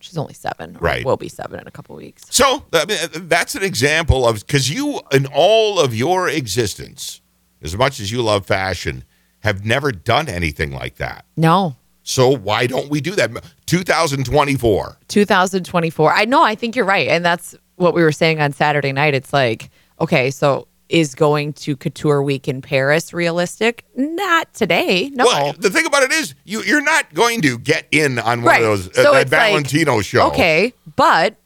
She's 0.00 0.16
only 0.16 0.32
seven. 0.32 0.76
or 0.76 0.80
Right. 0.80 1.04
Will 1.04 1.18
be 1.18 1.28
seven 1.28 1.60
in 1.60 1.66
a 1.66 1.70
couple 1.70 1.94
weeks. 1.94 2.22
So 2.30 2.64
I 2.72 2.86
mean, 2.86 3.28
that's 3.28 3.54
an 3.54 3.62
example 3.62 4.26
of 4.26 4.46
because 4.46 4.70
you, 4.70 5.00
in 5.12 5.26
all 5.26 5.78
of 5.78 5.94
your 5.94 6.26
existence, 6.28 7.20
as 7.60 7.76
much 7.76 8.00
as 8.00 8.10
you 8.10 8.22
love 8.22 8.46
fashion, 8.46 9.04
have 9.40 9.64
never 9.64 9.92
done 9.92 10.28
anything 10.28 10.72
like 10.72 10.96
that. 10.96 11.24
No, 11.36 11.76
So 12.02 12.28
why 12.36 12.66
don't 12.66 12.88
we 12.90 13.00
do 13.00 13.12
that? 13.16 13.30
2024. 13.66 14.98
2024. 15.08 16.12
I 16.12 16.24
know. 16.24 16.42
I 16.42 16.54
think 16.54 16.76
you're 16.76 16.84
right, 16.84 17.08
and 17.08 17.24
that's 17.24 17.54
what 17.76 17.94
we 17.94 18.02
were 18.02 18.12
saying 18.12 18.40
on 18.40 18.52
Saturday 18.52 18.92
night. 18.92 19.14
It's 19.14 19.32
like, 19.32 19.70
okay, 20.00 20.30
so 20.30 20.66
is 20.88 21.14
going 21.14 21.52
to 21.52 21.76
Couture 21.76 22.20
Week 22.22 22.48
in 22.48 22.60
Paris 22.60 23.12
realistic? 23.12 23.84
Not 23.96 24.52
today. 24.54 25.08
No. 25.14 25.24
Well, 25.24 25.52
the 25.58 25.70
thing 25.70 25.86
about 25.86 26.02
it 26.02 26.10
is, 26.12 26.34
you 26.44 26.62
you're 26.62 26.82
not 26.82 27.14
going 27.14 27.40
to 27.42 27.58
get 27.58 27.86
in 27.92 28.18
on 28.18 28.42
one 28.42 28.46
Right. 28.46 28.62
of 28.62 28.68
those 28.68 28.88
uh, 28.88 29.02
So 29.04 29.12
that 29.12 29.22
it's 29.22 29.32
like, 29.32 29.40
Valentino 29.50 30.00
show. 30.00 30.26
Okay, 30.28 30.74
but 30.96 31.36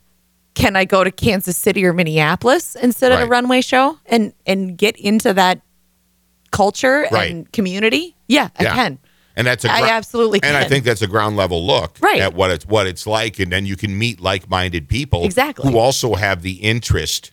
can 0.54 0.76
I 0.76 0.84
go 0.86 1.04
to 1.04 1.10
Kansas 1.10 1.56
City 1.56 1.84
or 1.84 1.92
Minneapolis 1.92 2.74
instead 2.76 3.12
of 3.12 3.20
a 3.20 3.26
runway 3.26 3.60
show 3.60 3.98
and 4.06 4.32
and 4.46 4.78
get 4.78 4.96
into 4.96 5.34
that 5.34 5.60
culture 6.54 7.06
Right. 7.10 7.30
and 7.30 7.50
community? 7.52 8.16
Yeah, 8.28 8.48
I 8.58 8.64
can. 8.64 8.98
and 9.36 9.46
that's 9.46 9.64
a 9.64 9.70
I 9.72 9.80
gra- 9.80 9.90
absolutely 9.90 10.40
can. 10.40 10.54
and 10.54 10.56
I 10.56 10.68
think 10.68 10.84
that's 10.84 11.02
a 11.02 11.06
ground 11.08 11.36
level 11.36 11.66
look 11.66 11.98
Right. 12.00 12.20
at 12.20 12.34
what 12.34 12.50
it's 12.50 12.64
what 12.66 12.86
it's 12.86 13.06
like, 13.06 13.38
and 13.38 13.50
then 13.52 13.66
you 13.66 13.76
can 13.76 13.98
meet 13.98 14.20
like 14.20 14.48
minded 14.48 14.88
people 14.88 15.24
Exactly. 15.24 15.70
who 15.70 15.78
also 15.78 16.14
have 16.14 16.42
the 16.42 16.52
interest 16.62 17.32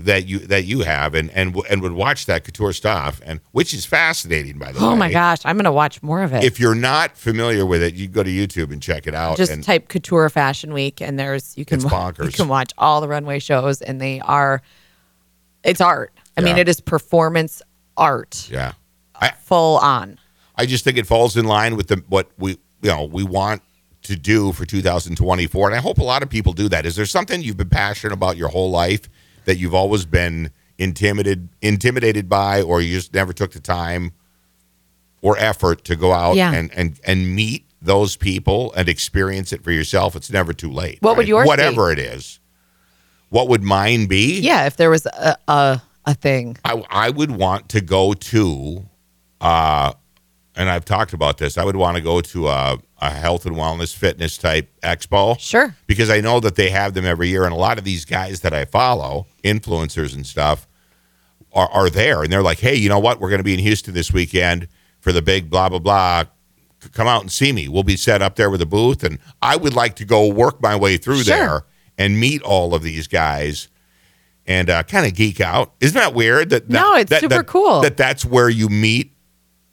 that 0.00 0.26
you 0.28 0.38
that 0.38 0.64
you 0.64 0.80
have, 0.82 1.12
and 1.14 1.28
and 1.32 1.56
and 1.68 1.82
would 1.82 1.90
watch 1.92 2.26
that 2.26 2.44
couture 2.44 2.72
stuff, 2.72 3.20
and 3.24 3.40
which 3.50 3.74
is 3.74 3.84
fascinating 3.84 4.56
by 4.56 4.70
the 4.70 4.78
way. 4.78 4.86
Oh 4.86 4.94
my 4.94 5.10
gosh, 5.10 5.38
I'm 5.44 5.56
gonna 5.56 5.72
watch 5.72 6.00
more 6.04 6.22
of 6.22 6.32
it. 6.32 6.44
If 6.44 6.60
you're 6.60 6.76
not 6.76 7.16
familiar 7.16 7.66
with 7.66 7.82
it, 7.82 7.94
you 7.94 8.06
go 8.06 8.22
to 8.22 8.30
YouTube 8.30 8.72
and 8.72 8.80
check 8.80 9.08
it 9.08 9.14
out. 9.14 9.36
just 9.36 9.50
and 9.50 9.62
type 9.64 9.88
couture 9.88 10.30
fashion 10.30 10.72
week 10.72 11.00
and 11.02 11.18
there's 11.18 11.56
you 11.58 11.64
can 11.64 11.82
wa- 11.82 12.12
you 12.22 12.30
can 12.30 12.46
watch 12.46 12.72
all 12.78 13.00
the 13.00 13.08
runway 13.08 13.40
shows 13.40 13.82
and 13.82 14.00
they 14.00 14.20
are 14.20 14.62
it's 15.64 15.80
art 15.80 16.12
i 16.36 16.40
mean 16.40 16.56
it 16.56 16.68
is 16.68 16.80
performance 16.80 17.60
art 17.98 18.48
yeah, 18.50 18.72
uh, 19.14 19.20
I, 19.20 19.30
full 19.42 19.76
on 19.78 20.18
I 20.56 20.66
just 20.66 20.84
think 20.84 20.96
it 20.98 21.06
falls 21.06 21.36
in 21.36 21.44
line 21.44 21.76
with 21.76 21.88
the 21.88 22.02
what 22.08 22.30
we 22.38 22.52
you 22.82 22.90
know 22.90 23.04
we 23.04 23.22
want 23.24 23.62
to 24.02 24.14
do 24.16 24.52
for 24.52 24.64
2024, 24.64 25.66
and 25.68 25.74
I 25.76 25.80
hope 25.80 25.98
a 25.98 26.04
lot 26.04 26.22
of 26.22 26.30
people 26.30 26.52
do 26.52 26.68
that. 26.68 26.86
Is 26.86 26.94
there 26.96 27.04
something 27.04 27.42
you've 27.42 27.56
been 27.56 27.68
passionate 27.68 28.14
about 28.14 28.36
your 28.36 28.48
whole 28.48 28.70
life 28.70 29.08
that 29.44 29.58
you've 29.58 29.74
always 29.74 30.06
been 30.06 30.50
intimidated 30.78 31.48
intimidated 31.60 32.28
by, 32.28 32.62
or 32.62 32.80
you 32.80 32.94
just 32.96 33.12
never 33.12 33.32
took 33.32 33.52
the 33.52 33.60
time 33.60 34.12
or 35.20 35.36
effort 35.38 35.84
to 35.84 35.96
go 35.96 36.12
out 36.12 36.36
Yeah. 36.36 36.52
and 36.54 36.72
and 36.74 36.98
and 37.04 37.34
meet 37.34 37.66
those 37.82 38.16
people 38.16 38.72
and 38.76 38.88
experience 38.88 39.52
it 39.52 39.62
for 39.62 39.72
yourself? 39.72 40.16
It's 40.16 40.30
never 40.30 40.52
too 40.52 40.70
late. 40.70 40.98
What 41.02 41.16
would 41.16 41.22
right? 41.22 41.28
yours 41.28 41.44
be? 41.44 41.48
whatever 41.48 41.90
it 41.92 41.98
is? 41.98 42.40
What 43.30 43.48
would 43.48 43.62
mine 43.62 44.06
be? 44.06 44.40
yeah 44.40 44.66
if 44.66 44.76
there 44.76 44.90
was 44.90 45.06
a 45.06 45.36
a, 45.48 45.82
a 46.08 46.14
thing 46.14 46.56
I, 46.64 46.82
I 46.90 47.10
would 47.10 47.30
want 47.30 47.68
to 47.70 47.80
go 47.80 48.12
to, 48.14 48.84
uh, 49.40 49.92
and 50.56 50.68
I've 50.68 50.84
talked 50.84 51.12
about 51.12 51.38
this. 51.38 51.56
I 51.58 51.64
would 51.64 51.76
want 51.76 51.96
to 51.96 52.02
go 52.02 52.20
to 52.20 52.48
a, 52.48 52.78
a 53.00 53.10
health 53.10 53.46
and 53.46 53.54
wellness 53.56 53.94
fitness 53.94 54.36
type 54.38 54.68
expo 54.82 55.38
sure 55.38 55.74
because 55.86 56.10
I 56.10 56.20
know 56.20 56.40
that 56.40 56.54
they 56.56 56.70
have 56.70 56.94
them 56.94 57.04
every 57.04 57.28
year, 57.28 57.44
and 57.44 57.52
a 57.52 57.56
lot 57.58 57.78
of 57.78 57.84
these 57.84 58.04
guys 58.04 58.40
that 58.40 58.52
I 58.52 58.64
follow, 58.64 59.26
influencers 59.44 60.14
and 60.14 60.26
stuff, 60.26 60.66
are, 61.52 61.68
are 61.70 61.90
there, 61.90 62.22
and 62.22 62.32
they're 62.32 62.42
like, 62.42 62.58
"Hey, 62.58 62.74
you 62.74 62.88
know 62.88 62.98
what? 62.98 63.20
We're 63.20 63.30
going 63.30 63.40
to 63.40 63.44
be 63.44 63.54
in 63.54 63.60
Houston 63.60 63.94
this 63.94 64.12
weekend 64.12 64.68
for 65.00 65.12
the 65.12 65.22
big 65.22 65.48
blah 65.50 65.68
blah 65.68 65.78
blah. 65.78 66.24
Come 66.92 67.06
out 67.08 67.22
and 67.22 67.30
see 67.32 67.52
me. 67.52 67.68
We'll 67.68 67.82
be 67.82 67.96
set 67.96 68.22
up 68.22 68.36
there 68.36 68.50
with 68.50 68.62
a 68.62 68.66
booth, 68.66 69.02
and 69.04 69.18
I 69.42 69.56
would 69.56 69.74
like 69.74 69.96
to 69.96 70.04
go 70.04 70.26
work 70.32 70.62
my 70.62 70.74
way 70.76 70.96
through 70.96 71.22
Sure. 71.24 71.36
there 71.36 71.64
and 71.98 72.18
meet 72.18 72.42
all 72.42 72.74
of 72.74 72.82
these 72.82 73.06
guys." 73.08 73.68
And 74.48 74.68
uh, 74.70 74.82
kind 74.82 75.06
of 75.06 75.14
geek 75.14 75.40
out. 75.40 75.74
Isn't 75.78 75.94
that 76.00 76.14
weird? 76.14 76.50
That 76.50 76.68
No, 76.70 76.94
it's 76.96 77.10
that- 77.10 77.20
super 77.20 77.36
that- 77.36 77.46
cool. 77.46 77.82
That 77.82 77.96
that's 77.96 78.24
where 78.24 78.48
you 78.48 78.68
meet. 78.68 79.12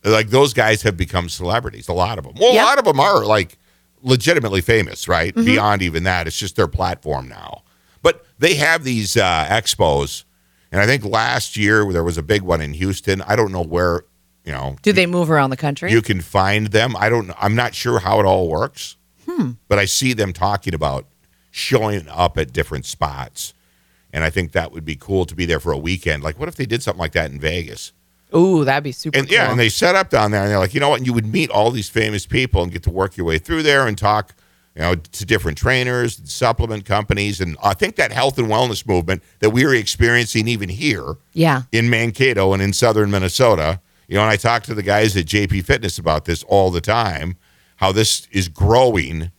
Like 0.04 0.30
those 0.30 0.54
guys 0.54 0.84
have 0.84 0.96
become 0.98 1.30
celebrities. 1.30 1.88
A 1.88 1.94
lot 1.94 2.18
of 2.20 2.26
them. 2.26 2.34
Well, 2.40 2.54
Yep. 2.54 2.62
a 2.64 2.66
lot 2.66 2.78
of 2.80 2.86
them 2.86 3.00
are 3.00 3.26
like 3.26 3.58
legitimately 4.04 4.62
famous, 4.62 5.08
right? 5.08 5.34
Mm-hmm. 5.34 5.46
Beyond 5.46 5.82
even 5.82 6.04
that, 6.04 6.28
it's 6.28 6.38
just 6.38 6.56
their 6.58 6.68
platform 6.68 7.28
now. 7.28 7.64
But 8.04 8.24
they 8.38 8.54
have 8.56 8.84
these 8.84 9.18
uh, 9.18 9.46
expos, 9.50 10.26
and 10.72 10.80
I 10.80 10.86
think 10.86 11.04
last 11.06 11.58
year 11.58 11.92
there 11.92 12.04
was 12.04 12.18
a 12.20 12.22
big 12.24 12.44
one 12.44 12.62
in 12.62 12.74
Houston. 12.74 13.22
I 13.24 13.36
don't 13.36 13.52
know 13.52 13.64
where, 13.64 14.04
you 14.44 14.52
know, 14.52 14.76
do 14.84 14.92
they 14.94 15.08
move 15.08 15.32
around 15.32 15.50
the 15.50 15.58
country 15.58 15.92
you 15.92 16.04
can 16.04 16.22
find 16.22 16.68
them. 16.68 16.96
I 16.98 17.10
don't. 17.10 17.32
I'm 17.40 17.56
not 17.56 17.74
sure 17.74 18.00
how 18.00 18.20
it 18.20 18.26
all 18.28 18.48
works, 18.48 18.98
Hmm. 19.28 19.52
but 19.70 19.80
I 19.80 19.86
see 19.86 20.14
them 20.14 20.34
talking 20.34 20.76
about 20.76 21.08
showing 21.50 22.08
up 22.10 22.38
at 22.38 22.54
different 22.54 22.86
spots, 22.86 23.54
and 24.16 24.24
I 24.24 24.30
think 24.30 24.54
that 24.54 24.72
would 24.72 24.86
be 24.86 24.96
cool 24.96 25.26
to 25.26 25.36
be 25.36 25.46
there 25.46 25.60
for 25.60 25.74
a 25.74 25.78
weekend. 25.78 26.24
Like, 26.24 26.40
what 26.40 26.48
if 26.48 26.56
they 26.56 26.66
did 26.66 26.82
something 26.82 27.02
like 27.02 27.12
that 27.12 27.30
in 27.32 27.40
Vegas? 27.40 27.92
ooh 28.34 28.66
that'd 28.66 28.84
be 28.84 28.92
super 28.92 29.18
And 29.18 29.30
yeah, 29.30 29.52
and 29.52 29.60
they 29.60 29.70
set 29.70 29.94
up 29.94 30.10
down 30.10 30.32
there, 30.32 30.42
and 30.42 30.50
they're 30.50 30.58
like, 30.58 30.74
you 30.74 30.80
know 30.80 30.90
what? 30.90 30.98
And 30.98 31.06
you 31.06 31.14
would 31.14 31.28
meet 31.28 31.50
all 31.50 31.70
these 31.70 31.90
famous 31.90 32.26
people 32.26 32.64
and 32.64 32.72
get 32.72 32.82
to 32.84 32.90
work 32.90 33.18
your 33.18 33.26
way 33.26 33.38
through 33.38 33.64
there 33.64 33.86
and 33.86 33.98
talk, 33.98 34.34
you 34.74 34.82
know, 34.82 34.96
to 34.96 35.26
different 35.26 35.58
trainers, 35.58 36.22
supplement 36.24 36.86
companies, 36.86 37.42
and 37.42 37.58
I 37.62 37.74
think 37.74 37.98
that 37.98 38.14
health 38.14 38.38
and 38.38 38.48
wellness 38.48 38.88
movement 38.88 39.22
that 39.40 39.50
we 39.50 39.66
are 39.66 39.76
experiencing 39.76 40.48
even 40.48 40.70
here 40.70 41.16
yeah 41.34 41.64
in 41.74 41.90
Mankato 41.90 42.54
and 42.54 42.62
in 42.62 42.72
southern 42.72 43.12
Minnesota. 43.12 43.82
You 44.08 44.16
know, 44.16 44.22
and 44.22 44.32
I 44.32 44.38
talk 44.38 44.64
to 44.64 44.74
the 44.74 44.84
guys 44.84 45.18
at 45.18 45.26
JP 45.26 45.66
Fitness 45.66 45.98
about 45.98 46.24
this 46.24 46.44
all 46.44 46.72
the 46.72 46.82
time, 46.82 47.36
how 47.78 47.92
this 47.92 48.28
is 48.32 48.48
growing, 48.48 49.32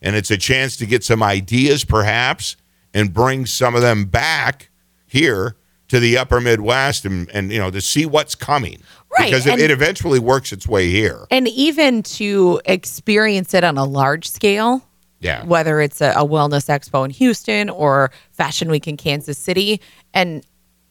and 0.00 0.16
it's 0.16 0.30
a 0.30 0.38
chance 0.38 0.76
to 0.78 0.86
get 0.86 1.04
some 1.04 1.22
ideas, 1.22 1.84
perhaps, 1.84 2.56
and 2.94 3.12
bring 3.12 3.46
some 3.46 3.74
of 3.74 3.82
them 3.82 4.04
back 4.04 4.70
here 5.06 5.56
to 5.88 6.00
the 6.00 6.16
upper 6.16 6.40
Midwest 6.40 7.04
and, 7.04 7.28
and 7.30 7.52
you 7.52 7.58
know, 7.58 7.70
to 7.70 7.80
see 7.80 8.06
what's 8.06 8.34
coming. 8.34 8.82
Right, 9.18 9.26
Because 9.30 9.46
it, 9.46 9.58
it 9.60 9.70
eventually 9.70 10.18
works 10.18 10.52
its 10.52 10.66
way 10.66 10.88
here. 10.90 11.26
and 11.30 11.46
even 11.48 12.02
to 12.04 12.60
experience 12.64 13.52
it 13.52 13.62
on 13.62 13.76
a 13.76 13.84
large 13.84 14.26
scale 14.28 14.82
Yeah. 15.20 15.44
whether 15.44 15.82
it's 15.82 16.00
a, 16.00 16.12
a 16.16 16.26
wellness 16.26 16.66
expo 16.68 17.04
in 17.04 17.10
Houston 17.10 17.68
or 17.68 18.10
Fashion 18.32 18.70
Week 18.70 18.88
in 18.88 18.96
Kansas 18.96 19.36
City, 19.36 19.82
and 20.14 20.44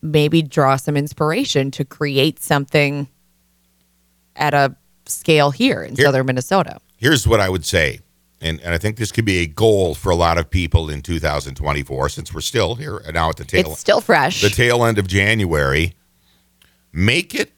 maybe 0.03 0.43
draw 0.43 0.75
some 0.75 0.95
inspiration 0.97 1.71
to 1.71 1.83
create 1.85 2.39
something 2.39 3.07
at 4.35 4.53
a 4.53 4.75
scale 5.07 5.49
here 5.51 5.81
in 5.83 5.95
Here- 5.95 6.05
southern 6.05 6.27
Minnesota. 6.27 6.79
Here's 6.97 7.27
what 7.27 7.39
I 7.39 7.49
would 7.49 7.65
say. 7.65 8.01
And, 8.41 8.59
and 8.61 8.73
I 8.73 8.79
think 8.79 8.97
this 8.97 9.11
could 9.11 9.25
be 9.25 9.37
a 9.39 9.45
goal 9.45 9.93
for 9.93 10.09
a 10.09 10.15
lot 10.15 10.39
of 10.39 10.49
people 10.49 10.89
in 10.89 11.01
2024, 11.01 12.09
since 12.09 12.33
we're 12.33 12.41
still 12.41 12.75
here 12.75 13.01
uh, 13.05 13.11
now 13.11 13.29
at 13.29 13.37
the 13.37 13.45
tail 13.45 13.71
It's 13.71 13.79
still 13.79 14.01
fresh. 14.01 14.41
the 14.41 14.49
tail 14.49 14.83
end 14.83 14.97
of 14.97 15.07
January. 15.07 15.93
Make 16.91 17.35
it 17.35 17.53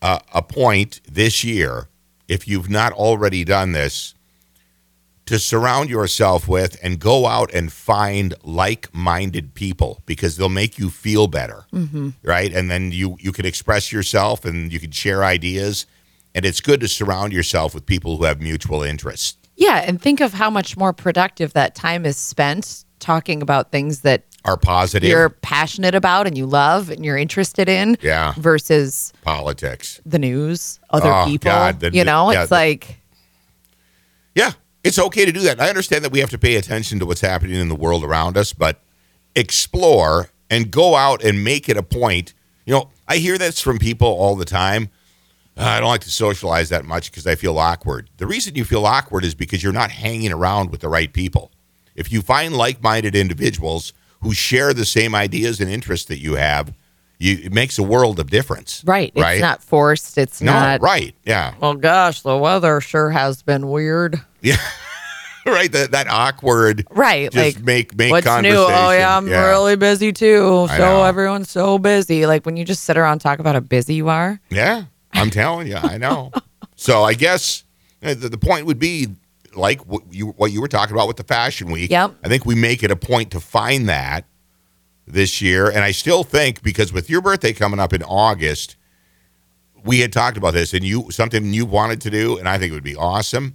a, 0.00 0.20
a 0.32 0.42
point 0.42 1.00
this 1.06 1.44
year, 1.44 1.88
if 2.28 2.48
you've 2.48 2.70
not 2.70 2.92
already 2.92 3.44
done 3.44 3.72
this, 3.72 4.14
to 5.26 5.38
surround 5.38 5.88
yourself 5.88 6.46
with 6.46 6.76
and 6.82 6.98
go 6.98 7.26
out 7.26 7.52
and 7.54 7.72
find 7.72 8.34
like-minded 8.42 9.54
people 9.54 10.02
because 10.04 10.36
they'll 10.36 10.48
make 10.48 10.78
you 10.78 10.90
feel 10.90 11.26
better, 11.26 11.64
mm-hmm. 11.72 12.10
right? 12.22 12.52
And 12.52 12.70
then 12.70 12.92
you 12.92 13.16
you 13.18 13.32
can 13.32 13.46
express 13.46 13.90
yourself 13.90 14.44
and 14.44 14.72
you 14.72 14.78
can 14.80 14.90
share 14.90 15.24
ideas, 15.24 15.86
and 16.34 16.44
it's 16.44 16.60
good 16.60 16.80
to 16.80 16.88
surround 16.88 17.32
yourself 17.32 17.74
with 17.74 17.86
people 17.86 18.18
who 18.18 18.24
have 18.24 18.40
mutual 18.40 18.82
interests. 18.82 19.38
Yeah, 19.56 19.82
and 19.86 20.00
think 20.00 20.20
of 20.20 20.32
how 20.34 20.50
much 20.50 20.76
more 20.76 20.92
productive 20.92 21.52
that 21.54 21.74
time 21.74 22.04
is 22.06 22.16
spent 22.16 22.84
talking 22.98 23.42
about 23.42 23.70
things 23.70 24.00
that 24.00 24.24
Are 24.44 24.56
positive 24.56 25.08
you're 25.08 25.30
passionate 25.30 25.94
about 25.94 26.26
and 26.26 26.36
you 26.36 26.46
love 26.46 26.90
and 26.90 27.04
you're 27.04 27.16
interested 27.16 27.68
in 27.68 27.96
Yeah. 28.02 28.32
versus 28.36 29.12
politics. 29.22 30.00
the 30.06 30.18
news, 30.18 30.80
other 30.90 31.12
Oh, 31.12 31.24
people. 31.26 31.50
God, 31.50 31.80
the- 31.80 31.92
you 31.92 32.04
know, 32.04 32.30
yeah, 32.30 32.42
it's 32.42 32.48
the- 32.50 32.54
like 32.54 33.00
Yeah, 34.34 34.52
it's 34.82 34.98
okay 34.98 35.24
to 35.24 35.32
do 35.32 35.40
that. 35.40 35.60
I 35.60 35.68
understand 35.68 36.04
that 36.04 36.12
we 36.12 36.18
have 36.20 36.30
to 36.30 36.38
pay 36.38 36.56
attention 36.56 36.98
to 36.98 37.06
what's 37.06 37.20
happening 37.20 37.54
in 37.56 37.68
the 37.68 37.74
world 37.76 38.02
around 38.04 38.36
us, 38.36 38.52
but 38.52 38.80
explore 39.36 40.30
and 40.50 40.70
go 40.70 40.94
out 40.96 41.22
and 41.22 41.42
make 41.44 41.68
it 41.68 41.76
a 41.76 41.82
point. 41.82 42.34
You 42.66 42.74
know, 42.74 42.90
I 43.06 43.16
hear 43.18 43.38
this 43.38 43.60
from 43.60 43.78
people 43.78 44.08
all 44.08 44.34
the 44.36 44.44
time. 44.44 44.90
"Uh, 45.56 45.62
I 45.64 45.80
don't 45.80 45.88
like 45.88 46.00
to 46.02 46.10
socialize 46.10 46.68
that 46.70 46.84
much 46.84 47.10
because 47.10 47.26
I 47.26 47.34
feel 47.34 47.58
awkward. 47.58 48.10
The 48.16 48.26
reason 48.26 48.54
you 48.54 48.64
feel 48.64 48.86
awkward 48.86 49.24
is 49.24 49.34
because 49.34 49.62
you're 49.62 49.72
not 49.72 49.90
hanging 49.90 50.32
around 50.32 50.70
with 50.70 50.80
the 50.80 50.88
right 50.88 51.12
people. 51.12 51.50
If 51.94 52.10
you 52.12 52.22
find 52.22 52.54
like 52.56 52.82
minded 52.82 53.14
individuals 53.14 53.92
who 54.22 54.32
share 54.34 54.72
the 54.74 54.84
same 54.84 55.14
ideas 55.14 55.60
and 55.60 55.70
interests 55.70 56.06
that 56.08 56.18
you 56.18 56.34
have, 56.34 56.72
you, 57.18 57.38
it 57.44 57.52
makes 57.52 57.78
a 57.78 57.82
world 57.84 58.18
of 58.18 58.30
difference. 58.30 58.82
right. 58.84 59.12
Right. 59.14 59.34
It's 59.34 59.40
not 59.42 59.62
forced. 59.62 60.18
It's 60.18 60.40
no, 60.40 60.52
not 60.52 60.80
right. 60.82 61.14
Yeah. 61.24 61.54
Well, 61.60 61.74
gosh, 61.74 62.22
the 62.22 62.36
weather 62.36 62.80
sure 62.80 63.10
has 63.10 63.42
been 63.42 63.68
weird. 63.70 64.20
Yeah. 64.42 64.56
right. 65.46 65.70
That, 65.72 65.92
that 65.92 66.08
awkward. 66.08 66.86
Right. 66.90 67.30
Just 67.30 67.56
like, 67.58 67.64
make 67.64 67.94
make 67.96 68.10
what's 68.10 68.24
new? 68.26 68.32
conversation. 68.32 68.56
Oh, 68.74 68.90
yeah, 68.90 69.16
I'm 69.16 69.26
really 69.26 69.76
busy 69.76 70.12
too. 70.12 70.66
I 70.68 70.76
So 70.78 70.84
know. 70.84 71.04
everyone's 71.04 71.50
so 71.50 71.78
busy. 71.78 72.26
Like 72.26 72.44
when 72.44 72.56
you 72.56 72.64
just 72.64 72.84
sit 72.84 72.96
around 72.96 73.12
and 73.12 73.20
talk 73.20 73.38
about 73.38 73.54
how 73.54 73.60
busy 73.60 73.94
you 73.94 74.08
are. 74.08 74.40
Yeah, 74.50 74.84
I'm 75.14 75.30
telling 75.30 75.66
you, 75.68 75.76
I 75.76 75.96
know. 75.98 76.32
So 76.76 77.02
I 77.04 77.14
guess 77.14 77.64
the, 78.00 78.14
the 78.14 78.38
point 78.38 78.66
would 78.66 78.78
be 78.78 79.08
like 79.54 79.80
what 79.86 80.02
you 80.12 80.28
what 80.36 80.50
you 80.52 80.60
were 80.60 80.68
talking 80.68 80.94
about 80.94 81.06
with 81.08 81.16
the 81.16 81.24
fashion 81.24 81.70
week. 81.70 81.90
Yep. 81.90 82.16
I 82.24 82.28
think 82.28 82.44
we 82.44 82.54
make 82.54 82.82
it 82.82 82.90
a 82.90 82.96
point 82.96 83.30
to 83.32 83.40
find 83.40 83.88
that 83.88 84.24
this 85.06 85.40
year, 85.40 85.68
and 85.68 85.78
I 85.80 85.92
still 85.92 86.24
think 86.24 86.62
because 86.62 86.92
with 86.92 87.08
your 87.08 87.20
birthday 87.20 87.52
coming 87.52 87.78
up 87.78 87.92
in 87.92 88.02
August, 88.02 88.76
we 89.84 90.00
had 90.00 90.12
talked 90.12 90.36
about 90.36 90.54
this, 90.54 90.74
and 90.74 90.82
you 90.84 91.10
something 91.10 91.52
you 91.52 91.66
wanted 91.66 92.00
to 92.02 92.10
do, 92.10 92.38
and 92.38 92.48
I 92.48 92.58
think 92.58 92.70
it 92.72 92.74
would 92.74 92.82
be 92.82 92.96
awesome, 92.96 93.54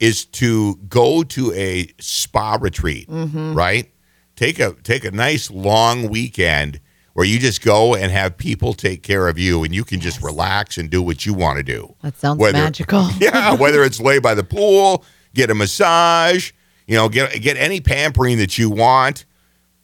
is 0.00 0.24
to 0.26 0.76
go 0.88 1.22
to 1.22 1.52
a 1.54 1.88
spa 1.98 2.58
retreat, 2.60 3.08
Mm-hmm. 3.08 3.54
right? 3.54 3.90
Take 4.36 4.58
a 4.60 4.72
take 4.82 5.04
a 5.04 5.10
nice 5.10 5.50
long 5.50 6.08
weekend 6.10 6.80
where 7.18 7.26
you 7.26 7.36
just 7.40 7.62
go 7.64 7.96
and 7.96 8.12
have 8.12 8.36
people 8.36 8.72
take 8.72 9.02
care 9.02 9.26
of 9.26 9.36
you 9.36 9.64
and 9.64 9.74
you 9.74 9.82
can 9.82 9.98
just 9.98 10.22
relax 10.22 10.78
and 10.78 10.88
do 10.88 11.02
what 11.02 11.26
you 11.26 11.34
want 11.34 11.56
to 11.56 11.64
do. 11.64 11.92
That 12.02 12.16
sounds 12.16 12.38
Whether- 12.38 12.58
magical. 12.58 13.08
Yeah, 13.18 13.54
whether 13.56 13.82
it's 13.82 13.98
lay 13.98 14.20
by 14.20 14.36
the 14.36 14.44
pool, 14.44 15.04
get 15.34 15.50
a 15.50 15.54
massage, 15.56 16.52
you 16.86 16.94
know, 16.94 17.08
get 17.08 17.42
get 17.42 17.56
any 17.56 17.80
pampering 17.80 18.38
that 18.38 18.56
you 18.56 18.70
want 18.70 19.24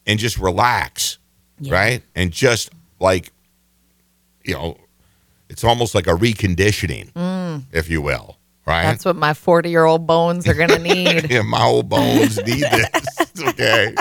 and 0.07 0.17
just 0.17 0.37
relax, 0.37 1.17
Yeah. 1.59 1.73
right? 1.73 2.03
And 2.15 2.31
just 2.31 2.69
like 3.01 3.33
you 4.45 4.53
know, 4.53 4.77
it's 5.49 5.65
almost 5.65 5.93
like 5.93 6.07
a 6.07 6.11
reconditioning, 6.13 7.09
if 7.73 7.89
you 7.89 8.01
will, 8.01 8.37
right? 8.65 8.83
Mm. 8.85 8.91
That's 8.91 9.03
what 9.03 9.17
my 9.17 9.33
40 9.33 9.69
year 9.69 9.83
old 9.83 10.07
bones 10.07 10.47
are 10.47 10.53
going 10.53 10.69
to 10.77 10.79
need. 10.79 11.29
yeah, 11.29 11.41
my 11.41 11.63
old 11.65 11.89
bones 11.89 12.37
need 12.45 12.63
this. 12.63 13.41
okay. 13.49 13.93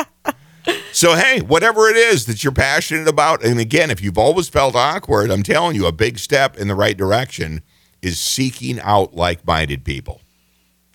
So 0.95 1.15
hey, 1.17 1.41
whatever 1.41 1.89
it 1.89 1.97
is 1.97 2.27
that 2.27 2.45
you're 2.45 2.53
passionate 2.53 3.09
about, 3.09 3.45
and 3.45 3.59
again, 3.59 3.91
if 3.91 4.01
you've 4.01 4.17
always 4.17 4.49
felt 4.49 4.77
awkward, 4.77 5.33
I'm 5.33 5.43
telling 5.43 5.75
you, 5.75 5.87
a 5.87 5.93
big 5.93 6.21
step 6.21 6.57
in 6.57 6.69
the 6.69 6.77
right 6.77 6.97
direction 6.97 7.63
is 8.01 8.21
seeking 8.21 8.79
out 8.79 9.13
like-minded 9.13 9.85
people. 9.85 10.21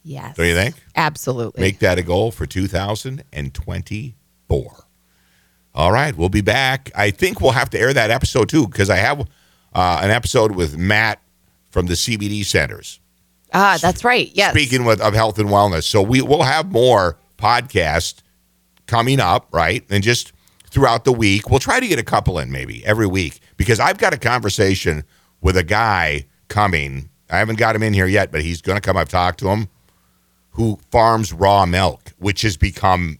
yes. 0.04 0.38
Don't 0.38 0.48
you 0.48 0.56
think? 0.56 0.76
Absolutely. 0.96 1.62
Make 1.62 1.80
that 1.80 2.00
a 2.00 2.02
goal 2.02 2.32
for 2.32 2.46
2024. 2.46 4.86
All 5.76 5.92
right, 5.92 6.16
we'll 6.16 6.30
be 6.30 6.40
back. 6.40 6.92
I 6.96 7.12
think 7.12 7.42
we'll 7.42 7.52
have 7.52 7.70
to 7.72 7.80
air 7.80 7.92
that 7.94 8.10
episode 8.10 8.48
too 8.48 8.68
because 8.68 8.90
I 8.90 8.96
have 8.96 9.28
uh, 9.74 10.00
an 10.02 10.12
episode 10.12 10.56
with 10.56 10.78
Matt 10.78 11.22
from 11.72 11.88
the 11.88 11.96
CBD 11.96 12.46
centers. 12.46 13.02
ah, 13.54 13.78
that's 13.82 14.06
right. 14.06 14.32
Yes. 14.34 14.54
Speaking 14.54 14.86
with, 14.86 15.02
of 15.02 15.14
health 15.14 15.40
and 15.40 15.50
wellness, 15.50 15.84
so 15.84 16.02
we 16.02 16.22
will 16.22 16.44
have 16.44 16.72
more 16.72 17.18
podcasts 17.38 18.22
coming 18.90 19.20
up, 19.20 19.48
right? 19.52 19.86
And 19.90 20.04
just 20.04 20.34
throughout 20.70 21.06
the 21.06 21.12
week, 21.12 21.50
we'll 21.50 21.60
try 21.60 21.80
to 21.80 21.88
get 21.88 22.00
a 22.00 22.04
couple 22.04 22.40
in 22.40 22.52
maybe 22.52 22.84
every 22.86 23.08
week 23.08 23.40
because 23.56 23.80
I've 23.80 24.00
got 24.00 24.14
a 24.14 24.18
conversation 24.18 25.04
with 25.42 25.56
a 25.56 25.64
guy 25.64 26.26
coming. 26.48 27.10
I 27.30 27.38
haven't 27.38 27.60
got 27.60 27.76
him 27.76 27.84
in 27.84 27.94
here 27.94 28.08
yet, 28.08 28.32
but 28.32 28.42
he's 28.42 28.62
going 28.62 28.78
to 28.78 28.82
come. 28.82 28.98
I've 28.98 29.10
talked 29.10 29.40
to 29.40 29.50
him. 29.50 29.70
Who 30.54 30.80
farms 30.92 31.32
raw 31.32 31.66
milk, 31.68 32.12
which 32.18 32.42
has 32.42 32.58
become 32.58 33.20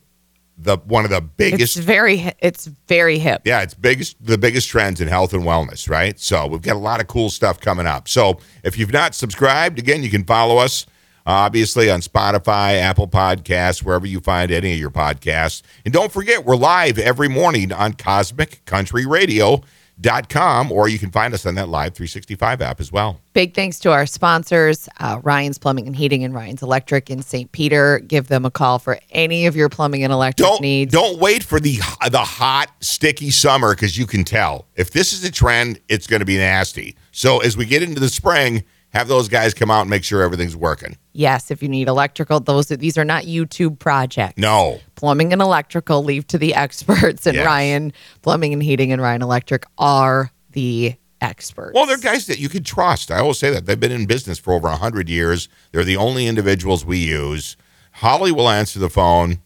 the 0.58 0.78
one 0.78 1.06
of 1.06 1.12
the 1.12 1.22
biggest 1.22 1.78
it's 1.78 1.86
very, 1.86 2.34
it's 2.40 2.66
very 2.66 3.18
hip. 3.20 3.44
yeah, 3.46 3.62
it's 3.62 3.76
biggest 3.76 4.18
the 4.20 4.38
biggest 4.38 4.68
trends 4.68 5.00
in 5.00 5.08
health 5.08 5.34
and 5.34 5.44
wellness, 5.44 5.88
right? 5.88 6.20
So 6.20 6.48
we've 6.48 6.62
got 6.62 6.76
a 6.76 6.80
lot 6.80 7.00
of 7.00 7.08
cool 7.08 7.30
stuff 7.30 7.62
coming 7.62 7.86
up. 7.86 8.10
So 8.10 8.40
if 8.64 8.78
you've 8.78 8.92
not 8.92 9.14
subscribed, 9.16 9.80
again, 9.80 10.04
you 10.04 10.10
can 10.10 10.26
follow 10.26 10.58
us 10.58 10.86
obviously 11.30 11.90
on 11.90 12.02
Spotify, 12.02 12.80
Apple 12.82 13.08
Podcasts, 13.08 13.84
wherever 13.84 14.06
you 14.08 14.20
find 14.20 14.52
any 14.52 14.74
of 14.74 14.80
your 14.80 14.90
podcasts. 14.90 15.62
And 15.86 15.94
don't 15.94 16.12
forget, 16.12 16.46
we're 16.46 16.56
live 16.56 16.98
every 16.98 17.28
morning 17.30 17.72
on 17.72 17.94
Cosmic 17.94 18.64
Country 18.66 19.06
Radio. 19.06 19.62
Dot 20.02 20.30
com, 20.30 20.72
or 20.72 20.88
you 20.88 20.98
can 20.98 21.12
find 21.12 21.34
us 21.34 21.46
on 21.46 21.56
that 21.56 21.68
Live 21.68 21.94
365 21.94 22.62
app 22.62 22.80
as 22.80 22.90
well. 22.90 23.20
Big 23.34 23.54
thanks 23.54 23.80
to 23.80 23.92
our 23.92 24.06
sponsors, 24.06 24.88
uh, 25.02 25.20
Ryan's 25.24 25.58
Plumbing 25.58 25.88
and 25.88 25.96
Heating 25.96 26.24
and 26.24 26.34
Ryan's 26.34 26.62
Electric 26.64 27.10
in 27.10 27.22
St. 27.22 27.52
Peter. 27.52 28.00
Give 28.00 28.30
them 28.30 28.46
a 28.46 28.50
call 28.50 28.80
for 28.80 28.98
any 29.12 29.46
of 29.46 29.58
your 29.58 29.68
plumbing 29.68 30.06
and 30.06 30.14
electric 30.14 30.48
Don't 30.48 30.62
needs. 30.62 30.94
don't 30.94 31.20
wait 31.20 31.44
for 31.44 31.60
the 31.60 31.80
the 32.12 32.20
hot 32.20 32.68
sticky 32.80 33.30
summer 33.30 33.76
because 33.76 33.98
you 33.98 34.06
can 34.06 34.24
tell 34.24 34.68
if 34.78 34.92
this 34.92 35.12
is 35.12 35.22
a 35.26 35.32
trend, 35.32 35.82
it's 35.90 36.08
going 36.08 36.22
to 36.22 36.26
be 36.26 36.38
nasty. 36.38 36.96
So 37.12 37.40
as 37.40 37.58
we 37.58 37.66
get 37.66 37.84
into 37.84 38.00
the 38.00 38.08
spring, 38.08 38.64
have 38.92 39.08
those 39.08 39.28
guys 39.30 39.54
come 39.54 39.70
out 39.70 39.82
and 39.82 39.90
make 39.90 40.04
sure 40.04 40.22
everything's 40.24 40.56
working. 40.56 40.98
Yes, 41.14 41.52
if 41.52 41.62
you 41.62 41.70
need 41.70 41.88
electrical, 41.88 42.40
those 42.40 42.68
these 42.68 42.98
are 42.98 43.06
not 43.06 43.24
YouTube 43.24 43.80
projects. 43.80 44.38
No, 44.38 44.80
Plumbing 44.96 45.32
and 45.34 45.42
electrical, 45.42 46.04
leave 46.04 46.26
to 46.28 46.38
the 46.38 46.54
experts. 46.56 47.26
And 47.28 47.36
Yes. 47.36 47.46
Ryan 47.46 47.94
Plumbing 48.22 48.54
and 48.54 48.64
Heating 48.64 48.92
and 48.92 49.02
Ryan 49.02 49.22
Electric 49.22 49.66
are 49.78 50.32
the 50.52 50.96
experts. 51.22 51.74
well, 51.76 51.86
they're 51.86 51.98
guys 51.98 52.28
that 52.28 52.40
you 52.40 52.48
can 52.50 52.64
trust. 52.64 53.12
I 53.12 53.20
always 53.20 53.38
say 53.38 53.52
that 53.52 53.66
they've 53.66 53.80
been 53.80 53.92
in 53.92 54.06
business 54.06 54.40
for 54.40 54.54
over 54.54 54.70
hundred 54.70 55.10
years. 55.10 55.50
They're 55.72 55.84
the 55.84 55.98
only 55.98 56.28
individuals 56.28 56.86
we 56.86 56.98
use. 56.98 57.58
Holly 57.94 58.32
will 58.32 58.50
answer 58.50 58.80
the 58.80 58.90
phone. 58.90 59.40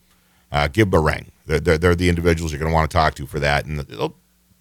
Uh, 0.52 0.68
give 0.68 0.92
them 0.92 1.00
a 1.00 1.04
ring. 1.04 1.32
They're, 1.48 1.60
they're, 1.60 1.78
they're 1.80 1.96
the 1.96 2.10
individuals 2.10 2.52
you're 2.52 2.60
going 2.60 2.70
to 2.72 2.74
want 2.76 2.90
to 2.92 2.96
talk 2.96 3.16
to 3.16 3.26
for 3.26 3.40
that, 3.40 3.66
and 3.66 3.80
they'll 3.80 4.16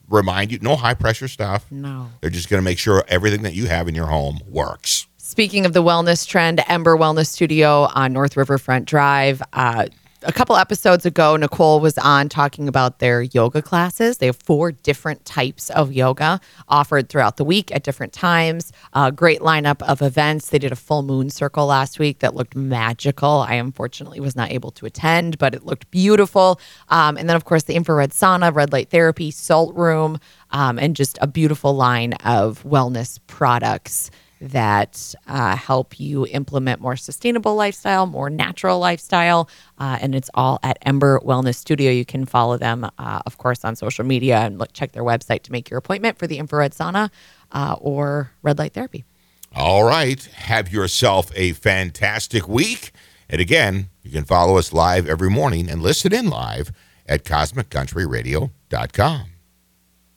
remind 0.09 0.53
you 0.53 0.59
no 0.61 0.77
high 0.77 0.95
pressure 0.95 1.29
stuff. 1.29 1.67
no. 1.71 2.09
They're 2.21 2.31
just 2.31 2.49
going 2.49 2.59
to 2.61 2.65
make 2.65 2.79
sure 2.79 3.05
everything 3.09 3.43
that 3.43 3.55
you 3.55 3.67
have 3.67 3.89
in 3.89 3.95
your 3.95 4.07
home 4.07 4.41
works. 4.47 5.07
Speaking 5.17 5.65
of 5.65 5.73
the 5.73 5.83
wellness 5.83 6.27
trend, 6.27 6.63
Ember 6.69 6.97
Wellness 6.97 7.29
Studio 7.29 7.89
on 7.95 8.13
North 8.13 8.37
Riverfront 8.37 8.87
Drive. 8.87 9.43
Uh, 9.53 9.87
a 10.25 10.33
couple 10.33 10.57
episodes 10.57 11.05
ago, 11.05 11.37
Nicole 11.37 11.81
was 11.81 11.99
on 11.99 12.29
talking 12.29 12.69
about 12.69 12.99
their 12.99 13.23
yoga 13.23 13.63
classes. 13.63 14.19
They 14.19 14.27
have 14.27 14.37
four 14.37 14.73
different 14.73 15.25
types 15.25 15.71
of 15.71 15.93
yoga 15.93 16.41
offered 16.69 17.09
throughout 17.09 17.37
the 17.37 17.45
week 17.45 17.75
at 17.75 17.83
different 17.83 18.13
times. 18.13 18.73
Great 19.15 19.41
lineup 19.41 19.83
of 19.83 20.03
events. 20.03 20.51
They 20.51 20.59
did 20.59 20.73
a 20.73 20.77
full 20.77 21.03
moon 21.03 21.31
circle 21.31 21.67
last 21.67 21.99
week 21.99 22.21
that 22.21 22.35
looked 22.35 22.55
magical. 22.55 23.45
I 23.49 23.55
unfortunately 23.55 24.21
was 24.21 24.37
not 24.37 24.51
able 24.51 24.71
to 24.73 24.87
attend, 24.87 25.39
but 25.39 25.55
it 25.55 25.65
looked 25.65 25.91
beautiful. 25.91 26.61
Um, 26.89 27.17
and 27.17 27.29
then, 27.29 27.37
of 27.37 27.45
course, 27.45 27.65
the 27.65 27.75
infrared 27.75 28.11
sauna, 28.11 28.55
red 28.55 28.73
light 28.73 28.91
therapy, 28.91 29.31
salt 29.31 29.75
room, 29.75 30.19
um, 30.51 30.79
and 30.79 30.95
just 30.95 31.19
a 31.21 31.27
beautiful 31.27 31.75
line 31.75 32.13
of 32.25 32.63
wellness 32.63 33.19
products 33.27 34.11
that 34.43 35.15
uh, 35.29 35.57
help 35.57 36.01
you 36.01 36.27
implement 36.27 36.81
more 36.81 36.97
sustainable 36.97 37.55
lifestyle, 37.55 38.07
more 38.07 38.29
natural 38.29 38.81
lifestyle. 38.81 39.49
Uh, 39.79 39.99
and 40.01 40.15
it's 40.15 40.29
all 40.35 40.59
at 40.63 40.79
Ember 40.83 41.21
Wellness 41.21 41.55
Studio. 41.55 41.91
You 41.93 42.05
can 42.05 42.27
follow 42.27 42.59
them, 42.59 42.85
uh, 42.99 43.23
of 43.25 43.39
course, 43.39 43.65
on 43.65 43.77
social 43.77 44.05
media 44.05 44.39
and 44.39 44.59
look, 44.59 44.73
check 44.73 44.91
their 44.93 45.05
website 45.05 45.43
to 45.45 45.53
make 45.53 45.71
your 45.71 45.79
appointment 45.79 46.19
for 46.19 46.27
the 46.27 46.39
infrared 46.39 46.73
sauna 46.73 47.11
uh, 47.53 47.77
or 47.81 48.33
red 48.43 48.59
light 48.59 48.75
therapy. 48.75 49.05
All 49.55 49.85
right. 49.85 50.21
Have 50.35 50.73
yourself 50.73 51.31
a 51.37 51.53
fantastic 51.53 52.49
week. 52.49 52.91
And 53.29 53.41
again, 53.41 53.91
you 54.03 54.11
can 54.11 54.25
follow 54.25 54.59
us 54.59 54.73
live 54.73 55.09
every 55.09 55.31
morning 55.31 55.71
and 55.71 55.81
listen 55.83 56.13
in 56.13 56.29
live 56.29 56.73
at 57.07 57.23
CosmicCountryRadio.com. 57.25 59.32